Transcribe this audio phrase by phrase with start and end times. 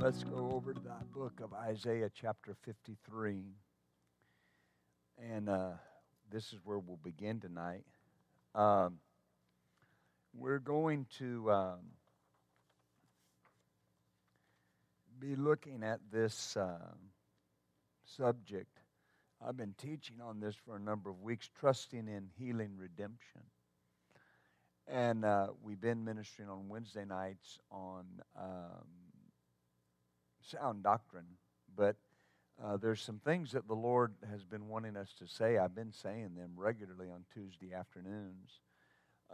[0.00, 3.42] Let's go over to that book of Isaiah, chapter 53.
[5.18, 5.70] And uh,
[6.30, 7.82] this is where we'll begin tonight.
[8.54, 8.98] Um,
[10.32, 11.78] we're going to um,
[15.18, 16.78] be looking at this uh,
[18.04, 18.78] subject.
[19.44, 23.42] I've been teaching on this for a number of weeks trusting in healing redemption.
[24.86, 28.04] And uh, we've been ministering on Wednesday nights on
[28.40, 28.97] um,
[30.50, 31.26] sound doctrine,
[31.76, 31.96] but
[32.62, 35.58] uh, there's some things that the Lord has been wanting us to say.
[35.58, 38.60] I've been saying them regularly on Tuesday afternoons.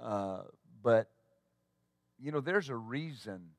[0.01, 0.43] Uh,
[0.83, 1.11] but,
[2.19, 3.51] you know, there's a reason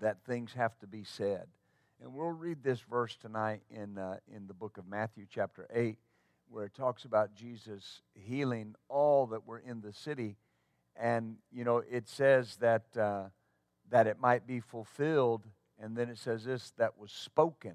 [0.00, 1.46] that things have to be said.
[2.02, 5.96] And we'll read this verse tonight in, uh, in the book of Matthew, chapter 8,
[6.50, 10.36] where it talks about Jesus healing all that were in the city
[10.98, 13.24] and you know it says that uh,
[13.90, 15.46] that it might be fulfilled
[15.80, 17.74] and then it says this that was spoken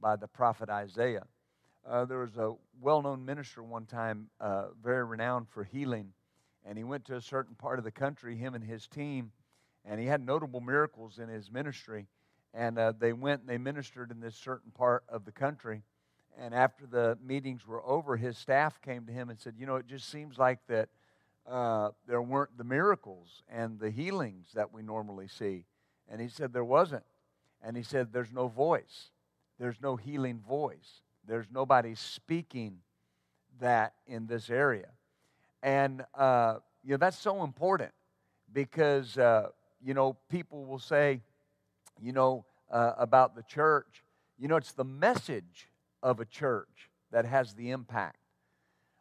[0.00, 1.24] by the prophet isaiah.
[1.86, 6.12] Uh, there was a well-known minister one time uh, very renowned for healing
[6.64, 9.32] and he went to a certain part of the country him and his team
[9.84, 12.06] and he had notable miracles in his ministry.
[12.54, 15.82] And uh, they went and they ministered in this certain part of the country.
[16.38, 19.76] And after the meetings were over his staff came to him and said you know
[19.76, 20.88] it just seems like that
[21.46, 25.66] uh, there weren't the miracles and the healings that we normally see.
[26.10, 27.04] And he said there wasn't.
[27.62, 29.10] And he said there's no voice,
[29.58, 32.78] there's no healing voice, there's nobody speaking
[33.60, 34.88] that in this area.
[35.62, 37.92] And, uh, you know, that's so important
[38.52, 39.48] because, uh,
[39.82, 41.22] you know, people will say,
[42.00, 44.04] you know, uh, about the church,
[44.38, 45.68] you know, it's the message
[46.02, 48.18] of a church that has the impact.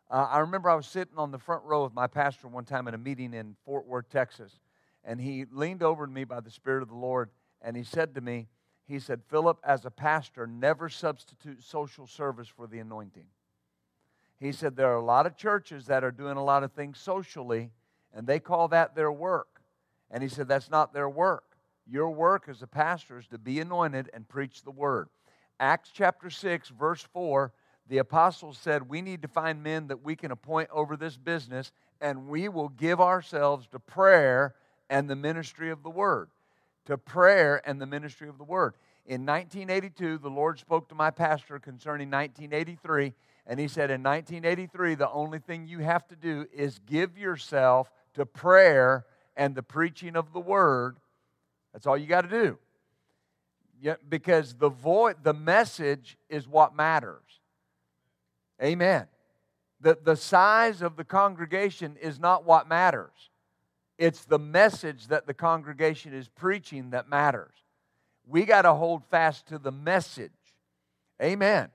[0.09, 2.87] Uh, I remember I was sitting on the front row with my pastor one time
[2.87, 4.59] at a meeting in Fort Worth, Texas,
[5.03, 7.29] and he leaned over to me by the Spirit of the Lord
[7.61, 8.47] and he said to me,
[8.85, 13.27] he said, Philip, as a pastor, never substitute social service for the anointing.
[14.39, 16.99] He said, there are a lot of churches that are doing a lot of things
[16.99, 17.71] socially,
[18.13, 19.61] and they call that their work.
[20.11, 21.55] And he said, that's not their work.
[21.87, 25.07] Your work as a pastor is to be anointed and preach the word.
[25.59, 27.53] Acts chapter 6, verse 4
[27.87, 31.71] the apostles said, We need to find men that we can appoint over this business,
[31.99, 34.55] and we will give ourselves to prayer
[34.89, 36.29] and the ministry of the word.
[36.85, 38.73] To prayer and the ministry of the word.
[39.05, 43.13] In 1982, the Lord spoke to my pastor concerning 1983,
[43.45, 47.91] and he said, In 1983, the only thing you have to do is give yourself
[48.13, 49.05] to prayer
[49.35, 50.97] and the preaching of the word.
[51.73, 52.57] That's all you got to do.
[53.81, 57.41] Yeah, because the voice, the message is what matters.
[58.61, 59.07] Amen.
[59.81, 63.11] The, the size of the congregation is not what matters.
[64.03, 67.53] It's the message that the congregation is preaching that matters.
[68.27, 70.29] We got to hold fast to the message.
[71.21, 71.69] Amen.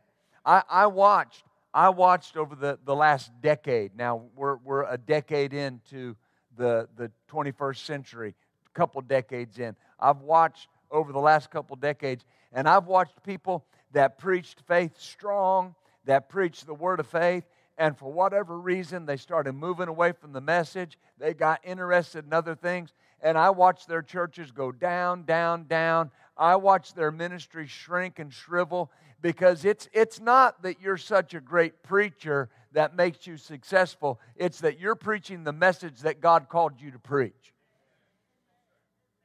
[0.44, 3.97] I, I watched, I watched over the, the last decade.
[3.97, 6.16] Now we're, we're a decade into
[6.55, 8.34] the, the 21st century,
[8.66, 9.75] a couple decades in.
[9.99, 15.75] I've watched over the last couple decades, and I've watched people that preached faith strong
[16.09, 17.45] that preached the word of faith,
[17.78, 20.99] and for whatever reason, they started moving away from the message.
[21.16, 26.11] They got interested in other things, and I watched their churches go down, down, down.
[26.37, 28.91] I watched their ministry shrink and shrivel
[29.22, 34.60] because it's, it's not that you're such a great preacher that makes you successful, it's
[34.60, 37.54] that you're preaching the message that God called you to preach.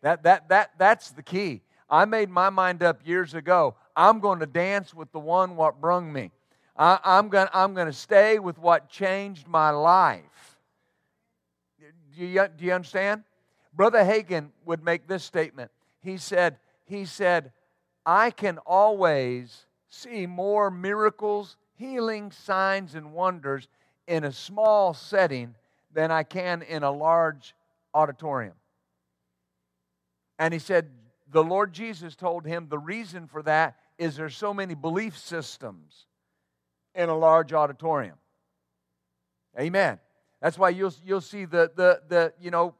[0.02, 1.62] That, that, that, that's the key.
[1.90, 3.76] I made my mind up years ago.
[3.96, 6.32] I'm going to dance with the one what brung me.
[6.76, 10.58] I, am going I'm going to stay with what changed my life.
[12.16, 13.24] Do you, do you understand?
[13.74, 15.72] Brother Hagin would make this statement.
[16.02, 17.52] He said, he said,
[18.06, 23.68] I can always see more miracles, healing, signs, and wonders
[24.08, 25.56] in a small setting
[25.94, 27.56] than I can in a large
[27.94, 28.56] auditorium.
[30.38, 30.90] And he said,
[31.32, 36.06] the Lord Jesus told him the reason for that is there's so many belief systems
[36.96, 38.16] in a large auditorium.
[39.60, 40.00] Amen.
[40.42, 42.74] That's why you'll, you'll see the, the, the, you know,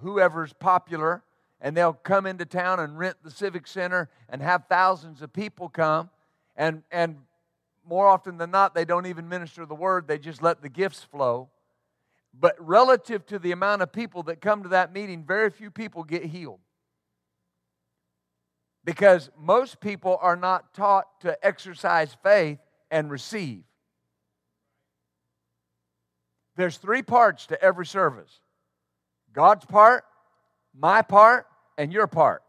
[0.00, 1.22] whoever's popular,
[1.60, 5.68] and they'll come into town and rent the Civic Center and have thousands of people
[5.68, 6.10] come.
[6.56, 7.16] And, and
[7.86, 11.02] more often than not, they don't even minister the word, they just let the gifts
[11.02, 11.48] flow.
[12.38, 16.04] But relative to the amount of people that come to that meeting, very few people
[16.04, 16.60] get healed.
[18.84, 22.58] Because most people are not taught to exercise faith
[22.90, 23.62] and receive.
[26.56, 28.40] There's three parts to every service
[29.32, 30.04] God's part,
[30.78, 31.46] my part,
[31.78, 32.42] and your part.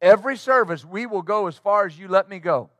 [0.00, 2.70] Every service, we will go as far as you let me go.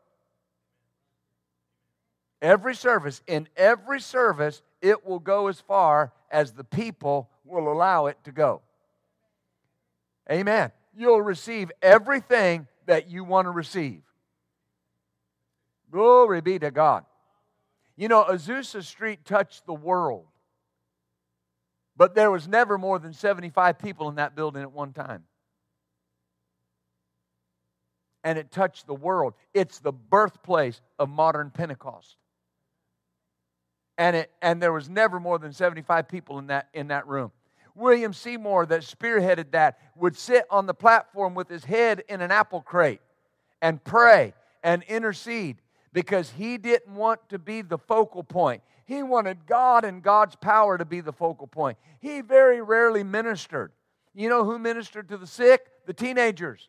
[2.40, 8.06] Every service, in every service, it will go as far as the people will allow
[8.06, 8.62] it to go.
[10.30, 10.72] Amen.
[10.96, 14.02] You'll receive everything that you want to receive.
[15.92, 17.04] Glory be to God.
[17.96, 20.26] You know, Azusa Street touched the world,
[21.96, 25.24] but there was never more than 75 people in that building at one time.
[28.24, 29.34] And it touched the world.
[29.54, 32.16] It's the birthplace of modern Pentecost
[33.98, 37.30] and, it, and there was never more than 75 people in that, in that room.
[37.76, 42.32] William Seymour, that spearheaded that, would sit on the platform with his head in an
[42.32, 43.00] apple crate
[43.60, 44.34] and pray
[44.64, 45.61] and intercede
[45.92, 48.62] because he didn't want to be the focal point.
[48.84, 51.78] He wanted God and God's power to be the focal point.
[52.00, 53.72] He very rarely ministered.
[54.14, 55.66] You know who ministered to the sick?
[55.86, 56.68] The teenagers.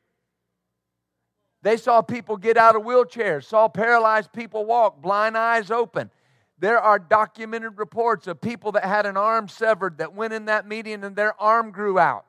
[1.61, 6.11] They saw people get out of wheelchairs, saw paralyzed people walk, blind eyes open.
[6.59, 10.67] There are documented reports of people that had an arm severed that went in that
[10.67, 12.25] meeting and their arm grew out.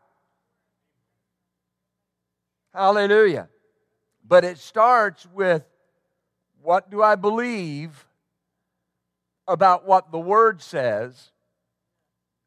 [2.72, 3.48] Hallelujah.
[4.26, 5.64] But it starts with
[6.64, 8.06] what do I believe
[9.46, 11.30] about what the Word says?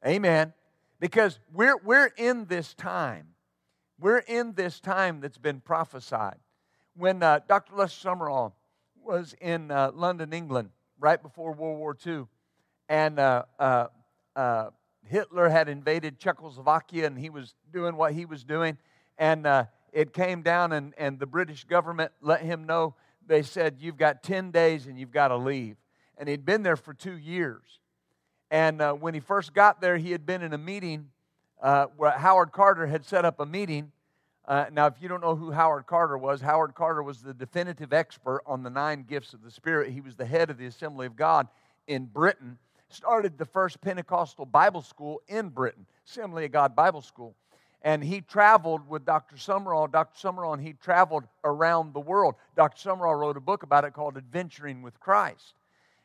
[0.05, 0.53] Amen.
[0.99, 3.27] Because we're, we're in this time.
[3.99, 6.37] We're in this time that's been prophesied.
[6.95, 7.75] When uh, Dr.
[7.75, 8.53] Les Sumrall
[9.03, 12.25] was in uh, London, England, right before World War II.
[12.89, 13.87] And uh, uh,
[14.35, 14.69] uh,
[15.05, 18.79] Hitler had invaded Czechoslovakia and he was doing what he was doing.
[19.19, 22.95] And uh, it came down, and, and the British government let him know.
[23.27, 25.77] They said, You've got 10 days and you've got to leave.
[26.17, 27.61] And he'd been there for two years.
[28.49, 31.09] And uh, when he first got there, he had been in a meeting
[31.61, 33.91] uh, where Howard Carter had set up a meeting
[34.47, 37.91] uh, now, if you don't know who Howard Carter was, Howard Carter was the definitive
[37.91, 39.91] expert on the nine gifts of the Spirit.
[39.91, 41.47] He was the head of the Assembly of God
[41.85, 42.57] in Britain,
[42.87, 47.35] started the first Pentecostal Bible school in Britain, Assembly of God Bible School.
[47.87, 49.37] And he traveled with Dr.
[49.37, 49.89] Sumrall.
[49.89, 50.27] Dr.
[50.27, 52.35] Sumrall and he traveled around the world.
[52.53, 52.89] Dr.
[52.89, 55.53] Sumrall wrote a book about it called Adventuring with Christ.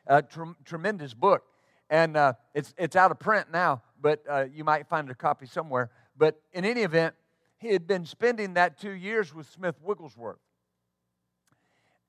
[0.07, 0.23] A
[0.63, 1.43] tremendous book.
[1.89, 5.45] And uh, it's, it's out of print now, but uh, you might find a copy
[5.45, 5.91] somewhere.
[6.17, 7.15] But in any event,
[7.57, 10.39] he had been spending that two years with Smith Wigglesworth.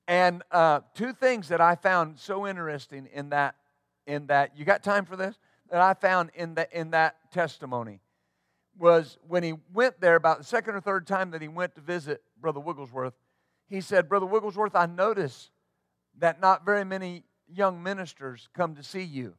[0.07, 3.55] And uh, two things that I found so interesting in that,
[4.07, 5.37] in that, you got time for this?
[5.69, 7.99] That I found in, the, in that testimony
[8.77, 11.81] was when he went there, about the second or third time that he went to
[11.81, 13.13] visit Brother Wigglesworth,
[13.67, 15.49] he said, Brother Wigglesworth, I notice
[16.19, 19.35] that not very many young ministers come to see you.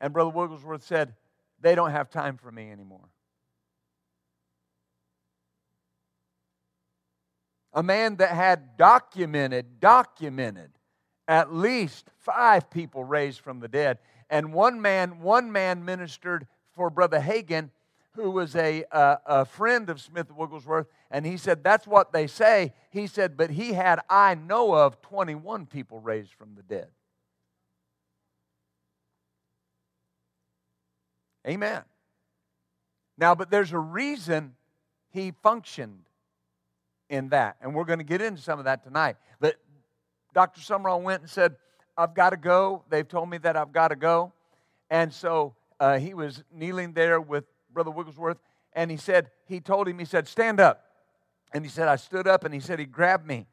[0.00, 1.14] And Brother Wigglesworth said,
[1.60, 3.08] They don't have time for me anymore.
[7.72, 10.70] a man that had documented, documented
[11.28, 13.98] at least five people raised from the dead.
[14.28, 17.70] And one man, one man ministered for Brother Hagin,
[18.20, 22.72] who was a, a, friend of Smith Wigglesworth, and he said, That's what they say.
[22.90, 26.88] He said, But he had, I know of, 21 people raised from the dead.
[31.46, 31.82] Amen.
[33.16, 34.54] Now, but there's a reason
[35.10, 36.04] he functioned
[37.08, 37.56] in that.
[37.60, 39.16] And we're going to get into some of that tonight.
[39.40, 39.56] But
[40.34, 40.60] Dr.
[40.60, 41.56] Sumrall went and said,
[41.96, 42.84] I've got to go.
[42.88, 44.32] They've told me that I've got to go.
[44.90, 48.38] And so uh, he was kneeling there with Brother Wigglesworth,
[48.72, 50.84] and he said, he told him, he said, stand up.
[51.52, 53.46] And he said, I stood up, and he said, he grabbed me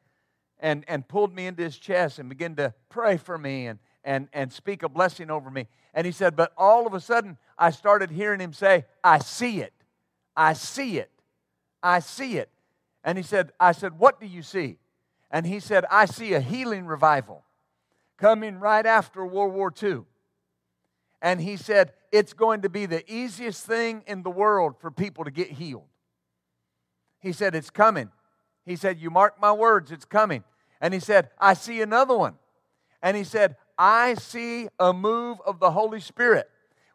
[0.60, 4.28] and, and pulled me into his chest and began to pray for me and, and,
[4.34, 5.68] and speak a blessing over me.
[5.94, 9.62] And he said, but all of a sudden, I started hearing him say, I see
[9.62, 9.74] it.
[10.36, 11.12] I see it.
[11.82, 12.50] I see it.
[13.04, 14.78] And he said, I said, What do you see?
[15.32, 17.44] And he said, I see a healing revival
[18.18, 20.02] coming right after World War II.
[21.22, 25.24] And he said, It's going to be the easiest thing in the world for people
[25.26, 25.88] to get healed.
[27.20, 28.12] He said, It's coming.
[28.66, 30.44] He said, You mark my words, it's coming.
[30.80, 32.36] And he said, I see another one.
[33.02, 36.50] And he said, I see a move of the Holy Spirit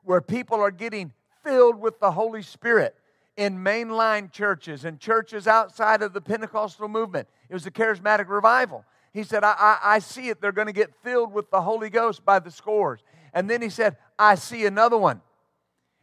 [0.05, 1.13] where people are getting
[1.45, 2.95] filled with the Holy Spirit
[3.37, 7.29] in mainline churches and churches outside of the Pentecostal movement.
[7.49, 8.85] It was a charismatic revival.
[9.13, 10.41] He said, I, I, I see it.
[10.41, 13.03] They're going to get filled with the Holy Ghost by the scores.
[13.33, 15.21] And then he said, I see another one.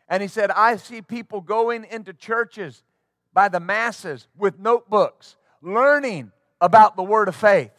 [0.08, 2.84] And he said, I see people going into churches
[3.32, 7.72] by the masses with notebooks, learning about the Word of faith.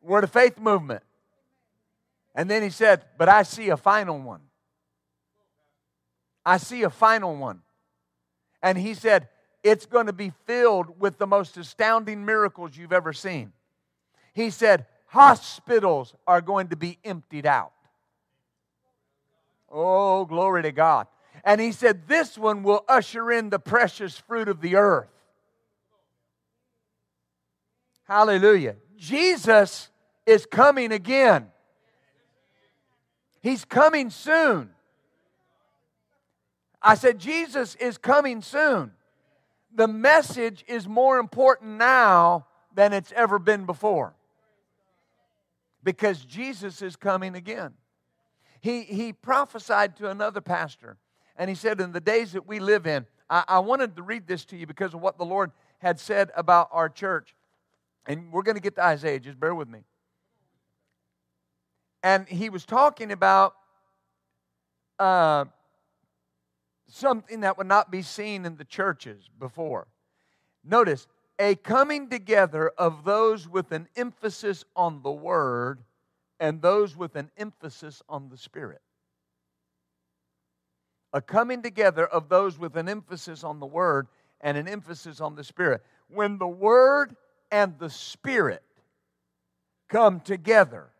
[0.00, 1.02] Word of faith movement.
[2.34, 4.40] And then he said, But I see a final one.
[6.44, 7.60] I see a final one.
[8.62, 9.28] And he said,
[9.62, 13.52] It's going to be filled with the most astounding miracles you've ever seen.
[14.32, 17.72] He said, Hospitals are going to be emptied out.
[19.68, 21.08] Oh, glory to God.
[21.42, 25.08] And he said, This one will usher in the precious fruit of the earth.
[28.04, 28.76] Hallelujah.
[28.96, 29.90] Jesus
[30.26, 31.48] is coming again.
[33.40, 34.70] He's coming soon.
[36.80, 38.92] I said, Jesus is coming soon.
[39.74, 44.14] The message is more important now than it's ever been before
[45.82, 47.74] because Jesus is coming again.
[48.60, 50.98] He, he prophesied to another pastor,
[51.36, 54.26] and he said, In the days that we live in, I, I wanted to read
[54.26, 57.34] this to you because of what the Lord had said about our church.
[58.06, 59.80] And we're going to get to Isaiah, just bear with me.
[62.02, 63.54] And he was talking about
[64.98, 65.46] uh,
[66.88, 69.86] something that would not be seen in the churches before.
[70.64, 71.06] Notice,
[71.40, 75.82] a coming together of those with an emphasis on the Word
[76.38, 78.82] and those with an emphasis on the Spirit.
[81.14, 84.06] A coming together of those with an emphasis on the Word
[84.42, 85.82] and an emphasis on the Spirit.
[86.08, 87.16] When the Word
[87.50, 88.62] and the Spirit
[89.88, 90.90] come together,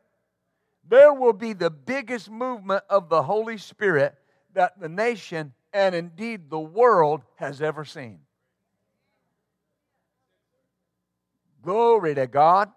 [0.89, 4.15] there will be the biggest movement of the Holy Spirit
[4.55, 8.21] that the nation and indeed the world has ever seen.
[11.63, 12.71] Glory to God.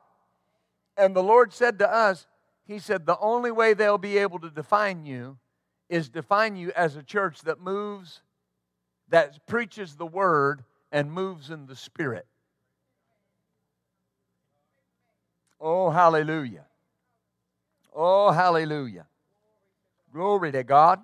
[0.97, 2.27] And the Lord said to us,
[2.65, 5.37] He said, the only way they'll be able to define you
[5.89, 8.21] is define you as a church that moves,
[9.09, 12.25] that preaches the word, and moves in the spirit.
[15.59, 16.65] Oh, hallelujah.
[17.93, 19.07] Oh, hallelujah.
[20.11, 20.99] Glory to God.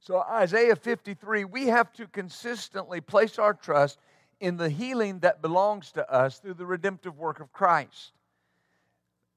[0.00, 3.98] So, Isaiah 53, we have to consistently place our trust
[4.44, 8.12] in the healing that belongs to us through the redemptive work of Christ.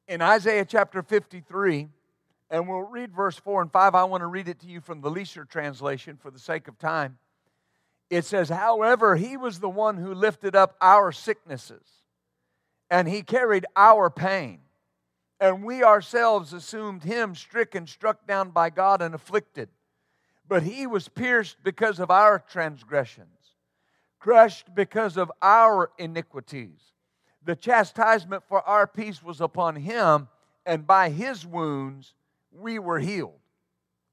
[0.06, 1.88] In Isaiah chapter 53,
[2.50, 3.96] and we'll read verse 4 and 5.
[3.96, 6.78] I want to read it to you from the Leeser translation for the sake of
[6.78, 7.20] time.
[8.10, 11.88] It says, However, he was the one who lifted up our sicknesses,
[12.90, 14.60] and he carried our pain.
[15.40, 19.70] And we ourselves assumed him stricken, struck down by God, and afflicted.
[20.50, 23.37] But he was pierced because of our transgressions,
[24.20, 26.80] crushed because of our iniquities.
[27.44, 30.28] The chastisement for our peace was upon him,
[30.66, 32.14] and by his wounds
[32.52, 33.40] we were healed.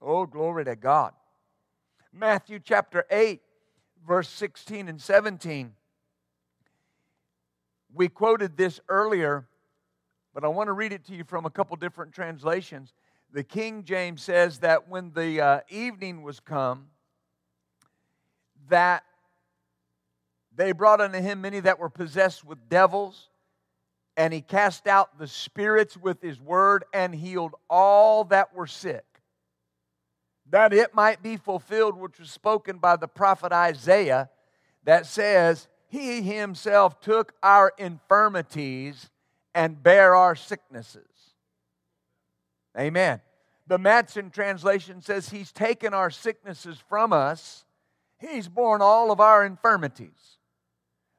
[0.01, 1.13] Oh, glory to God.
[2.13, 3.41] Matthew chapter 8,
[4.07, 5.73] verse 16 and 17.
[7.93, 9.47] We quoted this earlier,
[10.33, 12.93] but I want to read it to you from a couple different translations
[13.35, 16.87] the King James says that when the uh, evening was come,
[18.69, 19.03] that
[20.57, 23.29] they brought unto him many that were possessed with devils,
[24.17, 29.05] and he cast out the spirits with his word and healed all that were sick.
[30.51, 34.31] That it might be fulfilled, which was spoken by the prophet Isaiah,
[34.85, 39.11] that says, He himself took our infirmities
[39.55, 41.03] and bare our sicknesses.
[42.79, 43.21] Amen.
[43.67, 47.65] The Matson translation says, He's taken our sicknesses from us,
[48.21, 50.39] He's borne all of our infirmities.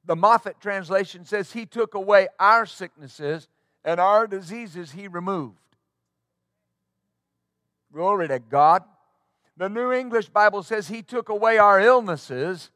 [0.06, 3.48] The Moffatt translation says, He took away our sicknesses
[3.84, 5.58] and our diseases He removed.
[7.92, 8.84] Glory to God.
[9.58, 12.70] The New English Bible says, He took away our illnesses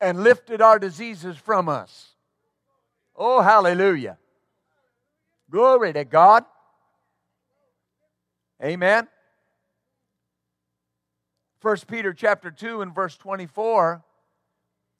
[0.00, 2.14] and lifted our diseases from us.
[3.16, 4.18] Oh, hallelujah.
[5.50, 6.44] Glory to God.
[8.62, 9.08] Amen.
[11.60, 14.04] 1 Peter chapter 2 and verse 24,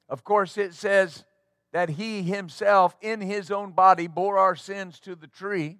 [0.09, 1.23] of course, it says
[1.71, 5.77] that he himself in his own body bore our sins to the tree,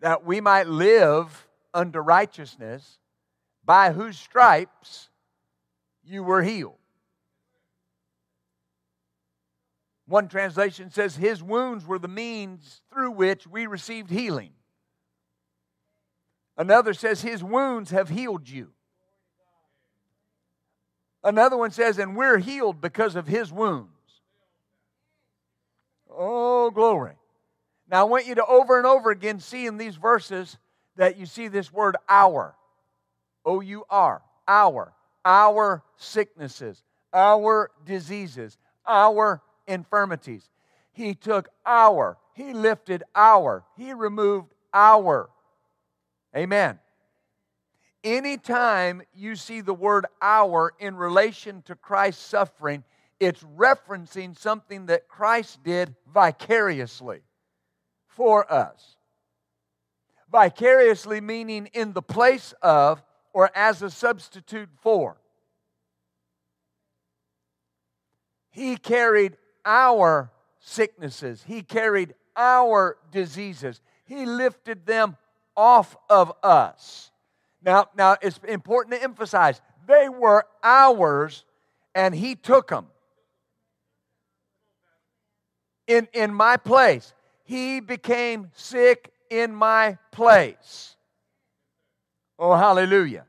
[0.00, 2.98] that we might live unto righteousness,
[3.64, 5.08] by whose stripes
[6.04, 6.78] you were healed.
[10.06, 14.52] One translation says, His wounds were the means through which we received healing.
[16.56, 18.70] Another says, His wounds have healed you.
[21.26, 23.90] Another one says, and we're healed because of his wounds.
[26.16, 27.12] Oh, glory.
[27.88, 30.56] Now, I want you to over and over again see in these verses
[30.96, 32.54] that you see this word our.
[33.44, 34.22] O U R.
[34.48, 34.92] Our.
[35.24, 36.82] Our sicknesses,
[37.12, 40.48] our diseases, our infirmities.
[40.92, 45.28] He took our, He lifted our, He removed our.
[46.34, 46.78] Amen.
[48.04, 52.84] Anytime you see the word our in relation to Christ's suffering,
[53.18, 57.20] it's referencing something that Christ did vicariously
[58.08, 58.96] for us.
[60.30, 65.16] Vicariously meaning in the place of or as a substitute for.
[68.50, 70.30] He carried our
[70.60, 75.16] sicknesses, He carried our diseases, He lifted them
[75.56, 77.10] off of us.
[77.62, 81.44] Now, now it's important to emphasize they were ours
[81.94, 82.86] and He took them
[85.86, 87.12] in, in my place.
[87.44, 90.96] He became sick in my place.
[92.38, 93.24] Oh, hallelujah.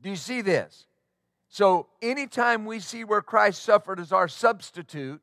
[0.00, 0.86] Do you see this?
[1.48, 5.20] So, anytime we see where Christ suffered as our substitute,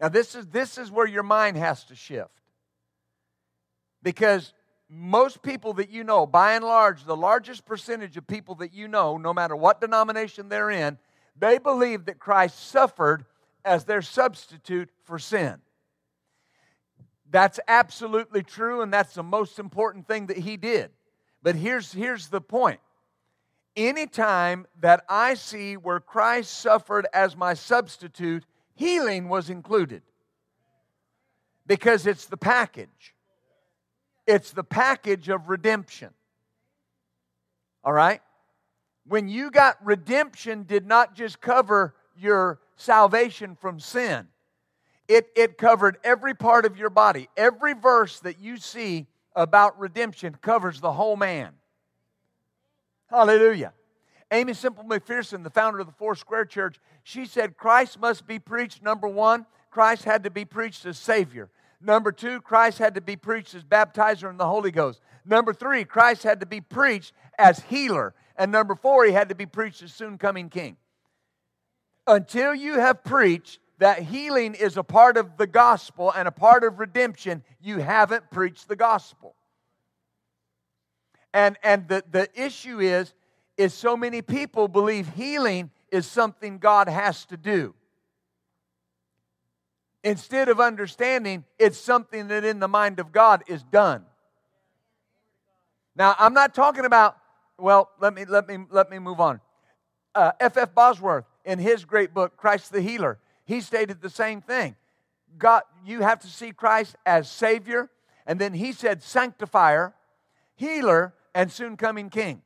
[0.00, 2.40] now this is, this is where your mind has to shift.
[4.02, 4.52] Because
[4.88, 8.88] most people that you know, by and large, the largest percentage of people that you
[8.88, 10.98] know, no matter what denomination they're in,
[11.38, 13.24] they believe that Christ suffered
[13.64, 15.56] as their substitute for sin.
[17.30, 20.90] That's absolutely true, and that's the most important thing that he did.
[21.42, 22.80] But here's, here's the point.
[23.74, 30.02] Anytime that I see where Christ suffered as my substitute, healing was included.
[31.66, 33.14] Because it's the package.
[34.26, 36.10] It's the package of redemption.
[37.82, 38.20] All right?
[39.06, 44.28] When you got redemption, did not just cover your salvation from sin.
[45.08, 47.28] It, it covered every part of your body.
[47.36, 51.52] Every verse that you see about redemption covers the whole man.
[53.08, 53.72] Hallelujah.
[54.30, 58.82] Aimee Semple McPherson, the founder of the Foursquare Church, she said Christ must be preached,
[58.82, 61.50] number one, Christ had to be preached as Savior.
[61.80, 65.00] Number two, Christ had to be preached as baptizer in the Holy Ghost.
[65.26, 68.14] Number three, Christ had to be preached as healer.
[68.36, 70.76] And number four, he had to be preached as soon coming king
[72.06, 76.64] until you have preached that healing is a part of the gospel and a part
[76.64, 79.34] of redemption, you haven't preached the gospel.
[81.34, 83.12] And, and the, the issue is,
[83.56, 87.74] is so many people believe healing is something God has to do.
[90.04, 94.04] Instead of understanding it's something that in the mind of God is done.
[95.94, 97.16] Now, I'm not talking about,
[97.58, 99.40] well, let me, let me, let me move on.
[100.14, 100.56] F.F.
[100.56, 100.74] Uh, F.
[100.74, 104.76] Bosworth, in his great book, Christ the Healer, he stated the same thing.
[105.38, 107.90] God, you have to see Christ as Savior,
[108.26, 109.94] and then he said sanctifier,
[110.54, 112.42] healer, and soon coming King.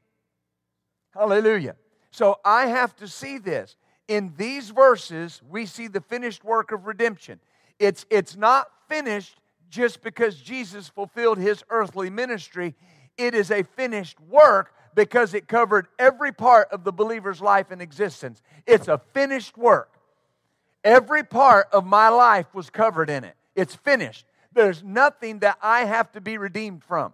[1.12, 1.76] Hallelujah.
[2.10, 3.76] So I have to see this.
[4.08, 7.40] In these verses, we see the finished work of redemption.
[7.78, 12.74] It's, it's not finished just because Jesus fulfilled his earthly ministry,
[13.18, 17.80] it is a finished work because it covered every part of the believer's life and
[17.80, 18.42] existence.
[18.66, 19.92] It's a finished work.
[20.82, 23.36] Every part of my life was covered in it.
[23.54, 24.24] It's finished.
[24.52, 27.12] There's nothing that I have to be redeemed from.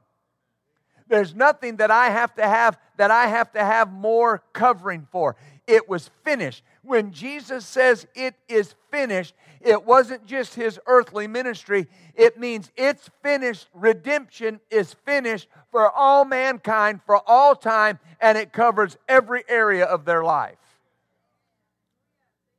[1.09, 5.37] There's nothing that I have to have that I have to have more covering for.
[5.67, 6.63] It was finished.
[6.83, 13.09] When Jesus says it is finished, it wasn't just his earthly ministry, it means it's
[13.23, 13.69] finished.
[13.73, 20.05] Redemption is finished for all mankind for all time, and it covers every area of
[20.05, 20.57] their life.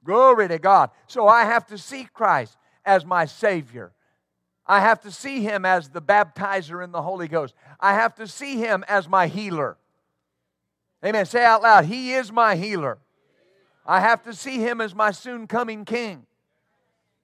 [0.03, 0.89] Glory to God.
[1.07, 3.91] So I have to see Christ as my Savior.
[4.65, 7.53] I have to see Him as the baptizer in the Holy Ghost.
[7.79, 9.77] I have to see Him as my healer.
[11.05, 11.25] Amen.
[11.25, 12.97] Say out loud, He is my healer.
[13.85, 16.25] I have to see Him as my soon coming King.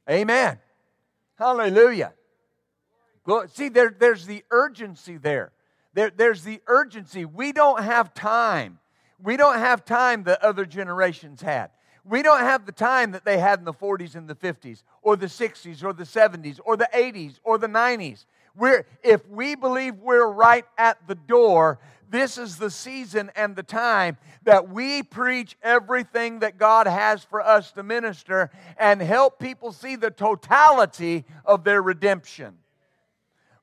[0.10, 0.60] Amen.
[1.38, 2.13] Hallelujah.
[3.48, 5.52] See, there, there's the urgency there.
[5.93, 6.10] there.
[6.10, 7.26] There's the urgency.
[7.26, 8.80] We don't have time.
[9.22, 11.69] We don't have time that other generations had.
[12.04, 15.15] We don't have the time that they had in the 40s and the 50s, or
[15.15, 18.26] the 60s, or the 70s, or the 80s, or the 90s.
[18.56, 21.78] We're, if we believe we're right at the door,
[22.10, 27.41] this is the season and the time that we preach everything that God has for
[27.41, 32.58] us to minister and help people see the totality of their redemption.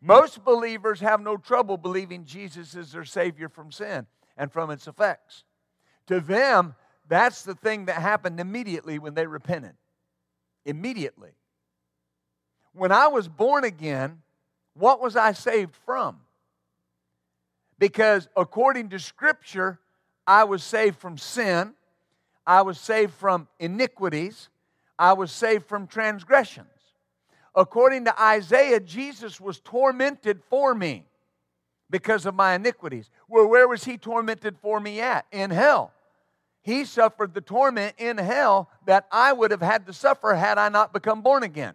[0.01, 4.07] Most believers have no trouble believing Jesus is their Savior from sin
[4.37, 5.45] and from its effects.
[6.07, 6.75] To them,
[7.09, 9.75] That's the thing that happened immediately when they repented.
[10.65, 11.31] Immediately.
[12.73, 14.23] When I was born again,
[14.75, 16.19] what was I saved from?
[17.79, 19.79] Because according to Scripture,
[20.27, 21.75] I was saved from sin,
[22.47, 24.49] I was saved from iniquities,
[24.99, 26.69] I was saved from transgressions.
[27.55, 31.07] According to Isaiah, Jesus was tormented for me
[31.89, 33.11] because of my iniquities.
[33.29, 35.27] Well, where was he tormented for me at?
[35.33, 35.93] In hell.
[36.63, 40.69] He suffered the torment in hell that I would have had to suffer had I
[40.69, 41.75] not become born again.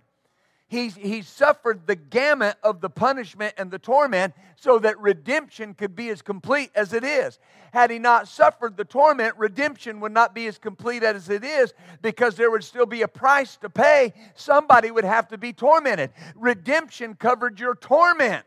[0.72, 5.98] He, he suffered the gamut of the punishment and the torment so that redemption could
[5.98, 7.40] be as complete as it is.
[7.74, 11.74] Had he not suffered the torment, redemption would not be as complete as it is
[12.02, 14.14] because there would still be a price to pay.
[14.34, 16.12] Somebody would have to be tormented.
[16.38, 18.46] Redemption covered your torment.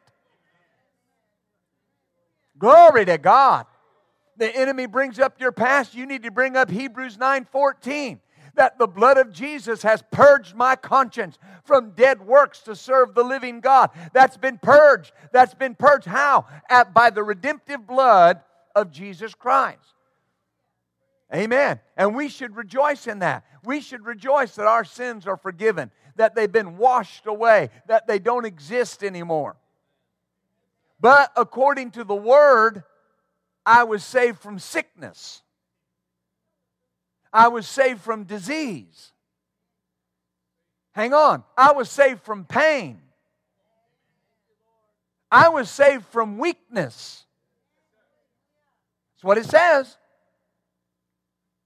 [2.59, 3.67] Glory to God.
[4.39, 8.19] The enemy brings up your past, you need to bring up Hebrews 9 14
[8.55, 13.25] that the blood of Jesus has purged my conscience from dead works to serve the
[13.25, 13.91] living God.
[14.13, 15.13] That's been purged.
[15.33, 16.07] That's been purged.
[16.07, 16.47] How?
[16.69, 18.41] At, by the redemptive blood
[18.75, 19.79] of Jesus Christ.
[21.35, 21.81] Amen.
[21.97, 23.45] And we should rejoice in that.
[23.65, 28.19] We should rejoice that our sins are forgiven, that they've been washed away, that they
[28.19, 29.57] don't exist anymore.
[31.01, 32.85] But according to the word,
[33.67, 35.43] I was saved from sickness.
[37.35, 39.11] I was saved from disease.
[40.93, 41.43] Hang on.
[41.59, 43.01] I was saved from pain.
[45.33, 47.25] I was saved from weakness.
[49.17, 49.97] That's what it says.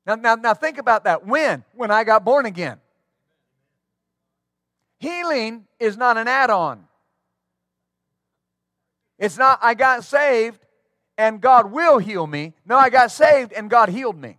[0.07, 1.27] Now, now, now think about that.
[1.27, 1.63] When?
[1.75, 2.79] When I got born again.
[5.01, 6.85] Healing is not an add on.
[9.19, 10.65] It's not, I got saved
[11.19, 12.55] and God will heal me.
[12.65, 14.38] No, I got saved and God healed me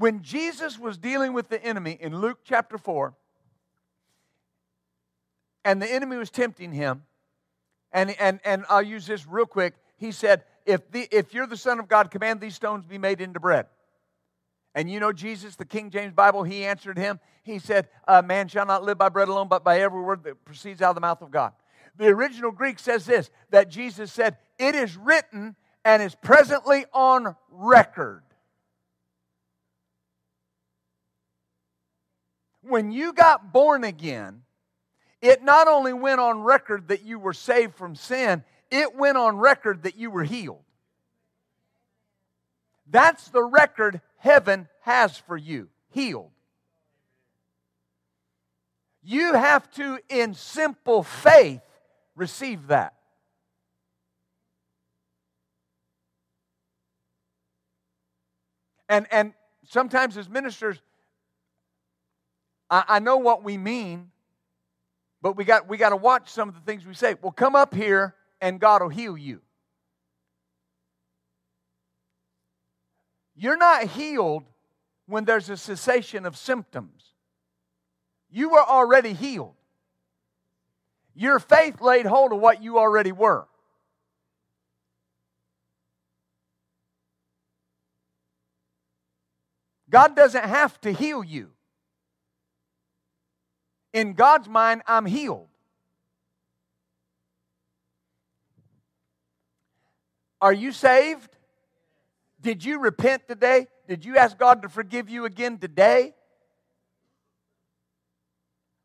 [0.00, 3.12] when Jesus was dealing with the enemy in Luke chapter 4,
[5.62, 7.02] and the enemy was tempting him,
[7.92, 9.74] and, and, and I'll use this real quick.
[9.98, 13.20] He said, if, the, if you're the Son of God, command these stones be made
[13.20, 13.66] into bread.
[14.74, 17.20] And you know, Jesus, the King James Bible, he answered him.
[17.42, 20.42] He said, uh, Man shall not live by bread alone, but by every word that
[20.46, 21.52] proceeds out of the mouth of God.
[21.98, 27.36] The original Greek says this that Jesus said, It is written and is presently on
[27.50, 28.22] record.
[32.62, 34.42] When you got born again,
[35.20, 39.38] it not only went on record that you were saved from sin, it went on
[39.38, 40.62] record that you were healed.
[42.90, 46.30] That's the record heaven has for you healed.
[49.02, 51.62] You have to, in simple faith,
[52.14, 52.94] receive that.
[58.88, 59.32] And, and
[59.68, 60.82] sometimes as ministers,
[62.70, 64.10] I, I know what we mean,
[65.20, 67.16] but we got, we got to watch some of the things we say.
[67.20, 69.40] Well, come up here and God will heal you.
[73.34, 74.44] You're not healed
[75.06, 77.14] when there's a cessation of symptoms.
[78.30, 79.54] You were already healed.
[81.14, 83.46] Your faith laid hold of what you already were.
[89.88, 91.50] God doesn't have to heal you
[93.92, 95.48] in God's mind, I'm healed.
[100.40, 101.28] Are you saved?
[102.40, 103.66] Did you repent today?
[103.86, 106.14] Did you ask God to forgive you again today?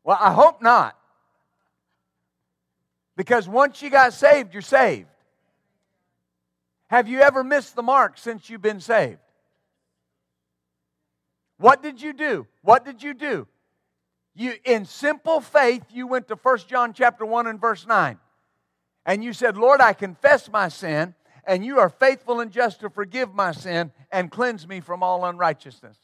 [0.04, 0.96] Well, I hope not.
[3.16, 5.08] Because once you got saved, you're saved.
[6.88, 9.18] Have you ever missed the mark since you've been saved?
[11.58, 12.46] What did you do?
[12.62, 13.48] What did you do?
[14.36, 18.18] You, in simple faith, you went to 1 John chapter 1 and verse 9.
[19.06, 21.14] And you said, Lord, I confess my sin,
[21.46, 25.24] and you are faithful and just to forgive my sin and cleanse me from all
[25.24, 25.96] unrighteousness.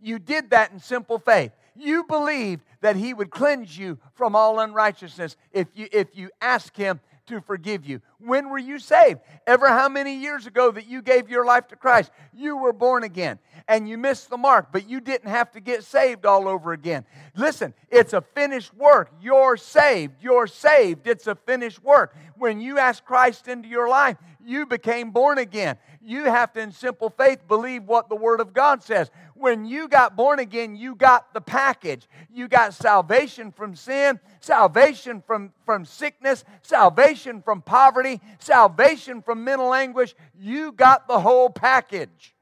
[0.00, 1.52] You did that in simple faith.
[1.76, 6.74] You believed that He would cleanse you from all unrighteousness if you, if you ask
[6.76, 8.00] Him to forgive you.
[8.18, 9.20] When were you saved?
[9.46, 12.10] Ever how many years ago that you gave your life to Christ?
[12.32, 15.84] You were born again and you missed the mark, but you didn't have to get
[15.84, 17.04] saved all over again.
[17.34, 19.10] Listen, it's a finished work.
[19.20, 20.22] You're saved.
[20.22, 21.06] You're saved.
[21.06, 22.14] It's a finished work.
[22.36, 25.76] When you ask Christ into your life, you became born again.
[26.02, 29.10] You have to, in simple faith, believe what the Word of God says
[29.44, 32.08] When you got born again, you got the package.
[32.32, 39.74] You got salvation from sin, salvation from, from sickness, salvation from poverty, salvation from mental
[39.74, 40.14] anguish.
[40.34, 42.34] You got the whole package.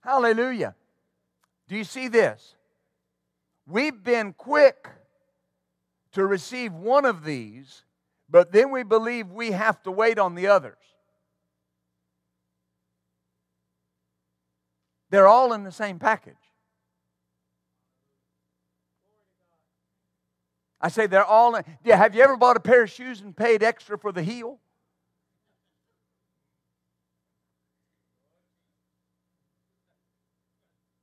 [0.00, 0.74] Hallelujah.
[1.66, 2.56] Do you see this?
[3.66, 4.86] We've been quick
[6.12, 7.84] to receive one of these,
[8.28, 10.76] but then we believe we have to wait on the others.
[15.10, 16.34] They're all in the same package.
[20.80, 21.64] I say they're all in.
[21.86, 24.58] Have you ever bought a pair of shoes and paid extra for the heel?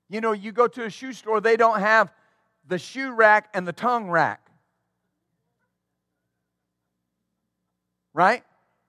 [0.09, 2.13] You know, you go to a shoe store, they don't have
[2.67, 4.49] the shoe rack and the tongue rack.
[8.13, 8.43] Right?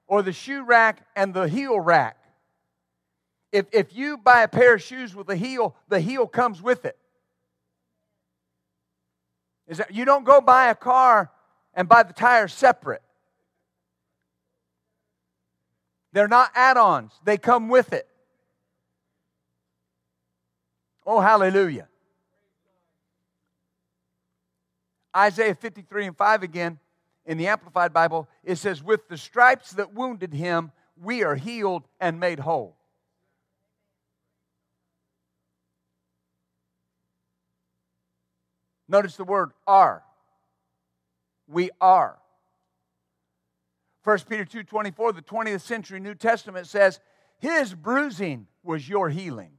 [0.06, 2.16] Or the shoe rack and the heel rack.
[3.52, 6.84] If, if you buy a pair of shoes with a heel, the heel comes with
[6.84, 6.98] it.
[9.66, 11.30] Is that, you don't go buy a car
[11.74, 13.02] and buy the tires separate.
[16.12, 18.08] They're not add ons, they come with it.
[21.04, 21.88] Oh, hallelujah.
[25.16, 26.78] Isaiah 53 and 5 again
[27.24, 31.84] in the Amplified Bible, it says, With the stripes that wounded him, we are healed
[32.00, 32.76] and made whole.
[38.88, 40.02] Notice the word are.
[41.48, 42.18] We are.
[44.04, 47.00] 1 Peter 2:24, the 20th century New Testament says,
[47.38, 49.58] "His bruising was your healing."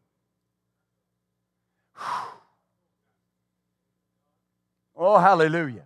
[4.96, 5.86] oh, hallelujah.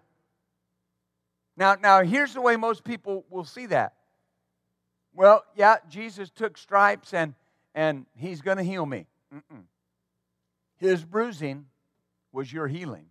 [1.57, 3.95] Now, now here's the way most people will see that.
[5.13, 7.33] Well, yeah, Jesus took stripes and
[7.73, 9.07] and he's going to heal me.
[9.33, 9.63] Mm-mm.
[10.77, 11.67] His bruising
[12.31, 13.10] was your healing.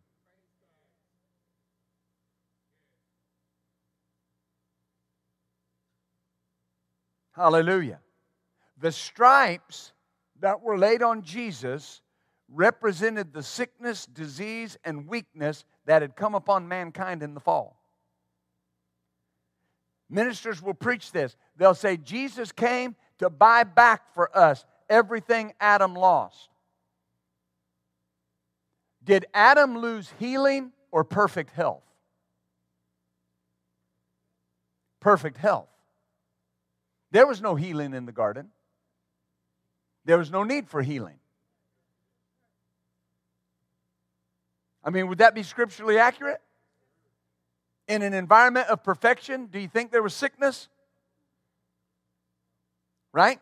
[7.41, 8.01] Hallelujah.
[8.83, 9.93] The stripes
[10.41, 12.03] that were laid on Jesus
[12.51, 17.81] represented the sickness, disease, and weakness that had come upon mankind in the fall.
[20.11, 21.35] Ministers will preach this.
[21.57, 26.51] They'll say, Jesus came to buy back for us everything Adam lost.
[29.03, 31.85] Did Adam lose healing or perfect health?
[35.01, 35.69] Perfect health.
[37.11, 38.51] There was no healing in the garden,
[40.05, 41.17] there was no need for healing.
[44.83, 46.41] I mean, would that be scripturally accurate?
[47.87, 50.69] In an environment of perfection, do you think there was sickness?
[53.13, 53.41] Right?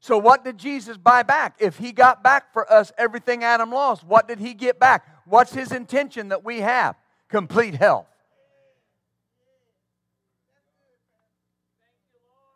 [0.00, 1.54] So, what did Jesus buy back?
[1.60, 5.06] If he got back for us everything Adam lost, what did he get back?
[5.24, 6.96] What's his intention that we have?
[7.28, 8.11] Complete health.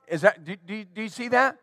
[0.08, 1.58] Is that, do, do, do you see that?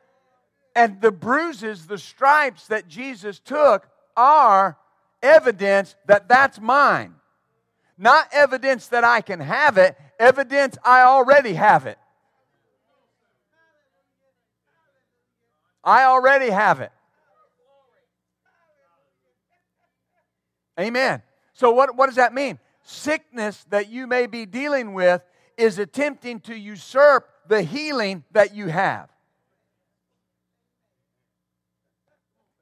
[0.75, 4.77] And the bruises, the stripes that Jesus took are
[5.21, 7.15] evidence that that's mine.
[7.97, 11.97] Not evidence that I can have it, evidence I already have it.
[15.83, 16.91] I already have it.
[20.79, 21.21] Amen.
[21.53, 22.57] So, what, what does that mean?
[22.81, 25.21] Sickness that you may be dealing with
[25.57, 29.09] is attempting to usurp the healing that you have.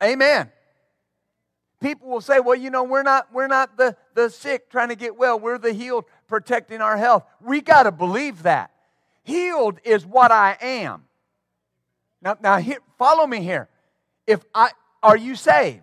[0.03, 0.51] Amen.
[1.79, 4.95] People will say, well, you know, we're not, we're not the, the sick trying to
[4.95, 5.39] get well.
[5.39, 7.23] We're the healed protecting our health.
[7.39, 8.71] We got to believe that.
[9.23, 11.03] Healed is what I am.
[12.21, 13.67] Now, now here, follow me here.
[14.27, 14.71] If I
[15.03, 15.81] are you saved?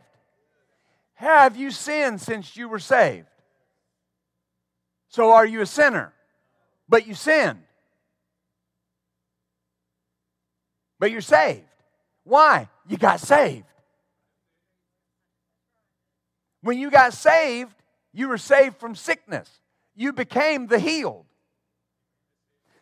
[1.14, 3.26] Have you sinned since you were saved?
[5.08, 6.12] So are you a sinner?
[6.88, 7.62] But you sinned.
[10.98, 11.64] but you're saved.
[12.24, 12.68] Why?
[12.86, 13.64] You got saved.
[16.62, 17.74] When you got saved,
[18.12, 19.48] you were saved from sickness.
[19.94, 21.24] You became the healed.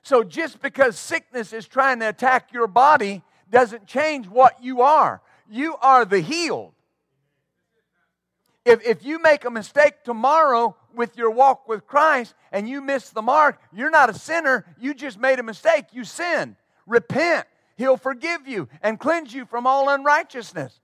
[0.02, 5.20] So just because sickness is trying to attack your body doesn't change what you are.
[5.48, 6.72] You are the healed.
[8.64, 13.10] If, if you make a mistake tomorrow with your walk with Christ and you miss
[13.10, 14.64] the mark, you're not a sinner.
[14.80, 15.86] You just made a mistake.
[15.92, 16.56] You sinned.
[16.86, 17.46] Repent.
[17.76, 20.80] He'll forgive you and cleanse you from all unrighteousness.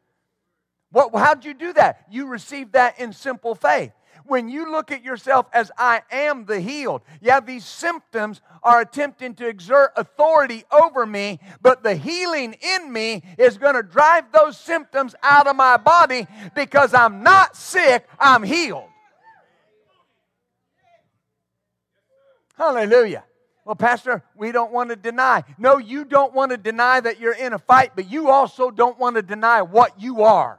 [0.91, 2.05] What, how'd you do that?
[2.11, 3.93] You received that in simple faith.
[4.25, 9.35] When you look at yourself as I am the healed, yeah, these symptoms are attempting
[9.37, 14.57] to exert authority over me, but the healing in me is going to drive those
[14.57, 18.92] symptoms out of my body because I'm not sick, I'm healed.
[22.53, 23.25] Hallelujah.
[23.65, 25.45] Well, Pastor, we don't want to deny.
[25.57, 28.99] No, you don't want to deny that you're in a fight, but you also don't
[28.99, 30.59] want to deny what you are.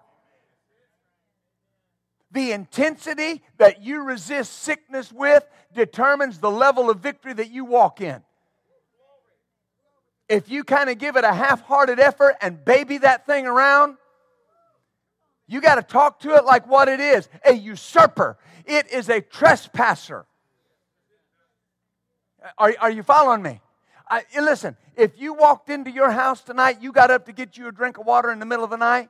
[2.32, 8.02] The intensity that you resist sickness with determines the level of victory that you walk
[8.02, 8.22] in.
[10.30, 13.98] If you kind of give it a half hearted effort and baby that thing around,
[15.46, 19.22] you got to talk to it like what it is a usurper, it is a
[19.22, 20.26] trespasser.
[22.58, 23.62] Are, are you following me?
[24.10, 27.68] I, listen, if you walked into your house tonight, you got up to get you
[27.68, 29.10] a drink of water in the middle of the night,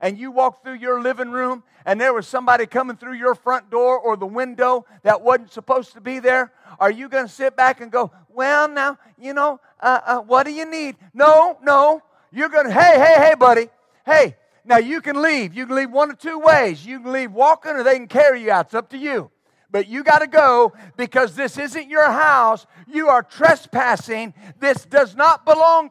[0.00, 3.70] and you walked through your living room, and there was somebody coming through your front
[3.70, 7.56] door or the window that wasn't supposed to be there, are you going to sit
[7.56, 10.96] back and go, Well, now, you know, uh, uh, what do you need?
[11.14, 12.02] No, no.
[12.32, 13.68] You're going to, Hey, hey, hey, buddy.
[14.04, 15.54] Hey, now you can leave.
[15.54, 16.84] You can leave one of two ways.
[16.84, 18.66] You can leave walking, or they can carry you out.
[18.66, 19.30] It's up to you
[19.72, 22.66] but you got to go because this isn't your house.
[22.86, 24.34] You are trespassing.
[24.60, 25.90] This does not belong.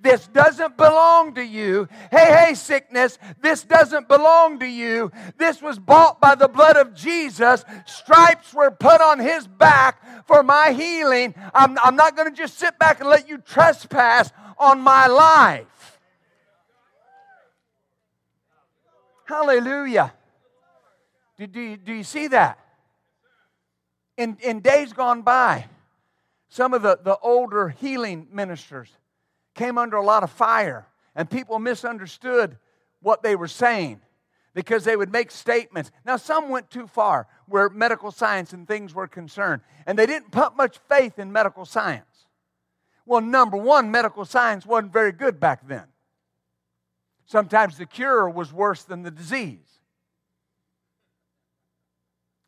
[0.00, 1.88] This doesn't belong to you.
[2.12, 5.10] Hey, hey, sickness, this doesn't belong to you.
[5.38, 7.64] This was bought by the blood of Jesus.
[7.86, 11.34] Stripes were put on his back for my healing.
[11.52, 15.98] I'm, I'm not going to just sit back and let you trespass on my life.
[19.24, 20.12] Hallelujah.
[21.38, 22.58] Do, do, do you see that?
[24.18, 25.66] In, in days gone by,
[26.50, 28.90] some of the, the older healing ministers
[29.54, 32.58] came under a lot of fire, and people misunderstood
[33.00, 34.00] what they were saying
[34.54, 35.92] because they would make statements.
[36.04, 40.32] Now, some went too far where medical science and things were concerned, and they didn't
[40.32, 42.26] put much faith in medical science.
[43.06, 45.84] Well, number one, medical science wasn't very good back then.
[47.24, 49.60] Sometimes the cure was worse than the disease.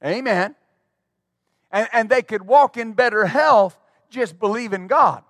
[0.04, 0.56] Amen
[1.70, 3.78] and, and they could walk in better health
[4.10, 5.22] just believe in God.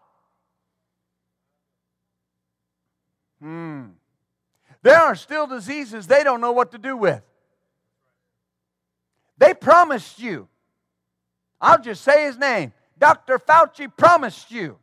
[3.40, 3.88] Hmm.
[4.82, 7.22] There are still diseases they don't know what to do with.
[9.38, 10.48] They promised you.
[11.60, 12.72] I'll just say his name.
[12.98, 13.38] Dr.
[13.38, 14.78] Fauci promised you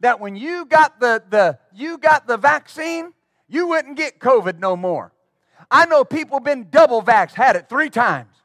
[0.00, 3.12] that when you got the, the you got the vaccine,
[3.48, 5.12] you wouldn't get COVID no more.
[5.70, 8.37] I know people been double vaxxed, had it three times.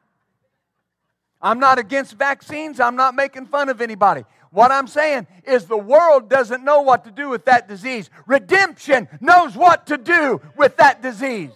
[1.43, 2.79] I'm not against vaccines.
[2.79, 4.23] I'm not making fun of anybody.
[4.49, 8.09] What I'm saying is the world doesn't know what to do with that disease.
[8.25, 11.51] Redemption knows what to do with that disease.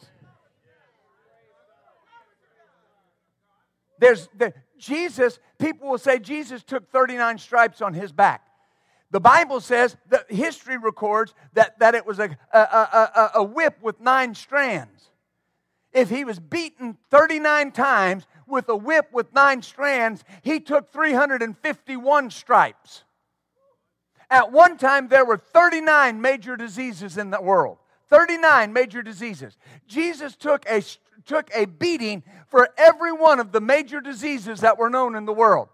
[3.99, 8.43] There's the, Jesus, people will say Jesus took 39 stripes on his back.
[9.11, 13.77] The Bible says that history records that, that it was a, a, a, a whip
[13.81, 15.09] with nine strands.
[15.93, 22.31] If he was beaten 39 times, with a whip with nine strands, he took 351
[22.31, 23.03] stripes.
[24.29, 27.77] At one time, there were 39 major diseases in the world.
[28.09, 29.57] 39 major diseases.
[29.87, 30.81] Jesus took a,
[31.25, 35.33] took a beating for every one of the major diseases that were known in the
[35.33, 35.69] world.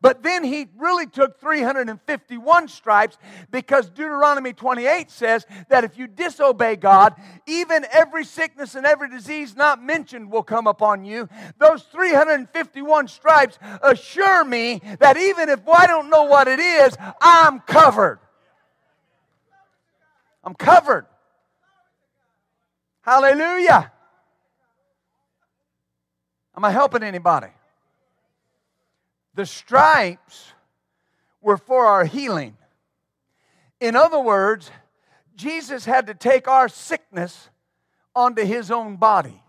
[0.00, 3.18] But then he really took 351 stripes
[3.50, 7.14] because Deuteronomy 28 says that if you disobey God,
[7.46, 11.28] even every sickness and every disease not mentioned will come upon you.
[11.58, 17.60] Those 351 stripes assure me that even if I don't know what it is, I'm
[17.60, 18.20] covered.
[20.42, 21.06] I'm covered.
[23.02, 23.92] Hallelujah.
[26.56, 27.48] Am I helping anybody?
[29.34, 30.52] The stripes
[31.40, 32.56] were for our healing.
[33.80, 34.70] In other words,
[35.36, 37.50] Jesus had to take our sickness
[38.14, 39.42] onto his own body.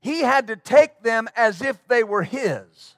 [0.00, 2.96] He had to take them as if they were his.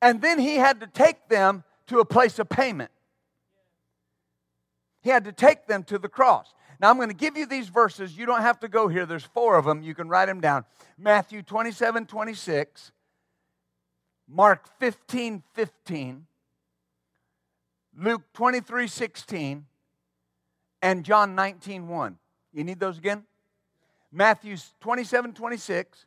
[0.00, 2.90] And then he had to take them to a place of payment.
[5.02, 6.54] He had to take them to the cross.
[6.80, 8.16] Now, I'm going to give you these verses.
[8.16, 9.04] You don't have to go here.
[9.04, 9.82] There's four of them.
[9.82, 10.64] You can write them down.
[10.98, 12.92] Matthew 27 26,
[14.34, 16.26] Mark 15 15,
[17.98, 19.66] Luke 23 16,
[20.80, 22.18] and John 19 1.
[22.54, 23.24] You need those again?
[24.10, 26.06] Matthew 27 26,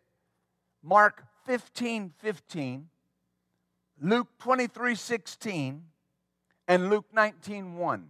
[0.81, 2.89] Mark 15 15,
[4.01, 5.83] Luke 23 16,
[6.67, 8.07] and Luke 19 1.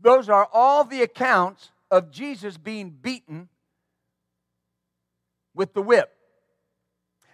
[0.00, 3.48] Those are all the accounts of Jesus being beaten
[5.52, 6.15] with the whip.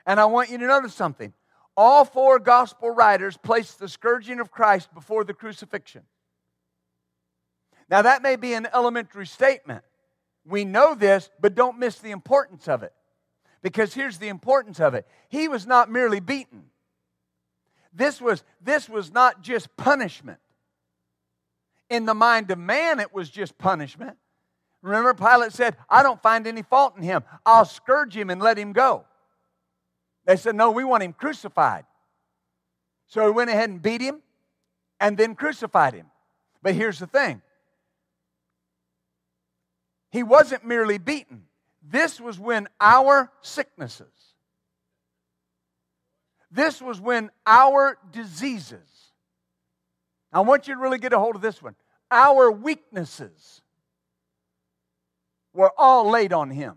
[0.07, 1.33] And I want you to notice something.
[1.77, 6.03] All four gospel writers place the scourging of Christ before the crucifixion.
[7.89, 9.85] Now, that may be an elementary statement.
[10.45, 12.93] We know this, but don't miss the importance of it.
[13.63, 16.65] Because here's the importance of it He was not merely beaten,
[17.93, 20.39] this was, this was not just punishment.
[21.91, 24.17] In the mind of man, it was just punishment.
[24.81, 27.23] Remember, Pilate said, I don't find any fault in him.
[27.45, 29.05] I'll scourge him and let him go.
[30.25, 31.85] They said, No, we want him crucified.
[33.07, 34.23] So he went ahead and beat him
[35.01, 36.07] and then crucified him.
[36.63, 37.43] But here's the thing
[40.11, 41.45] he wasn't merely beaten,
[41.83, 44.13] this was when our sicknesses,
[46.51, 48.89] this was when our diseases,
[50.33, 51.75] I want you to really get a hold of this one,
[52.11, 53.63] our weaknesses
[55.55, 56.77] were all laid on him.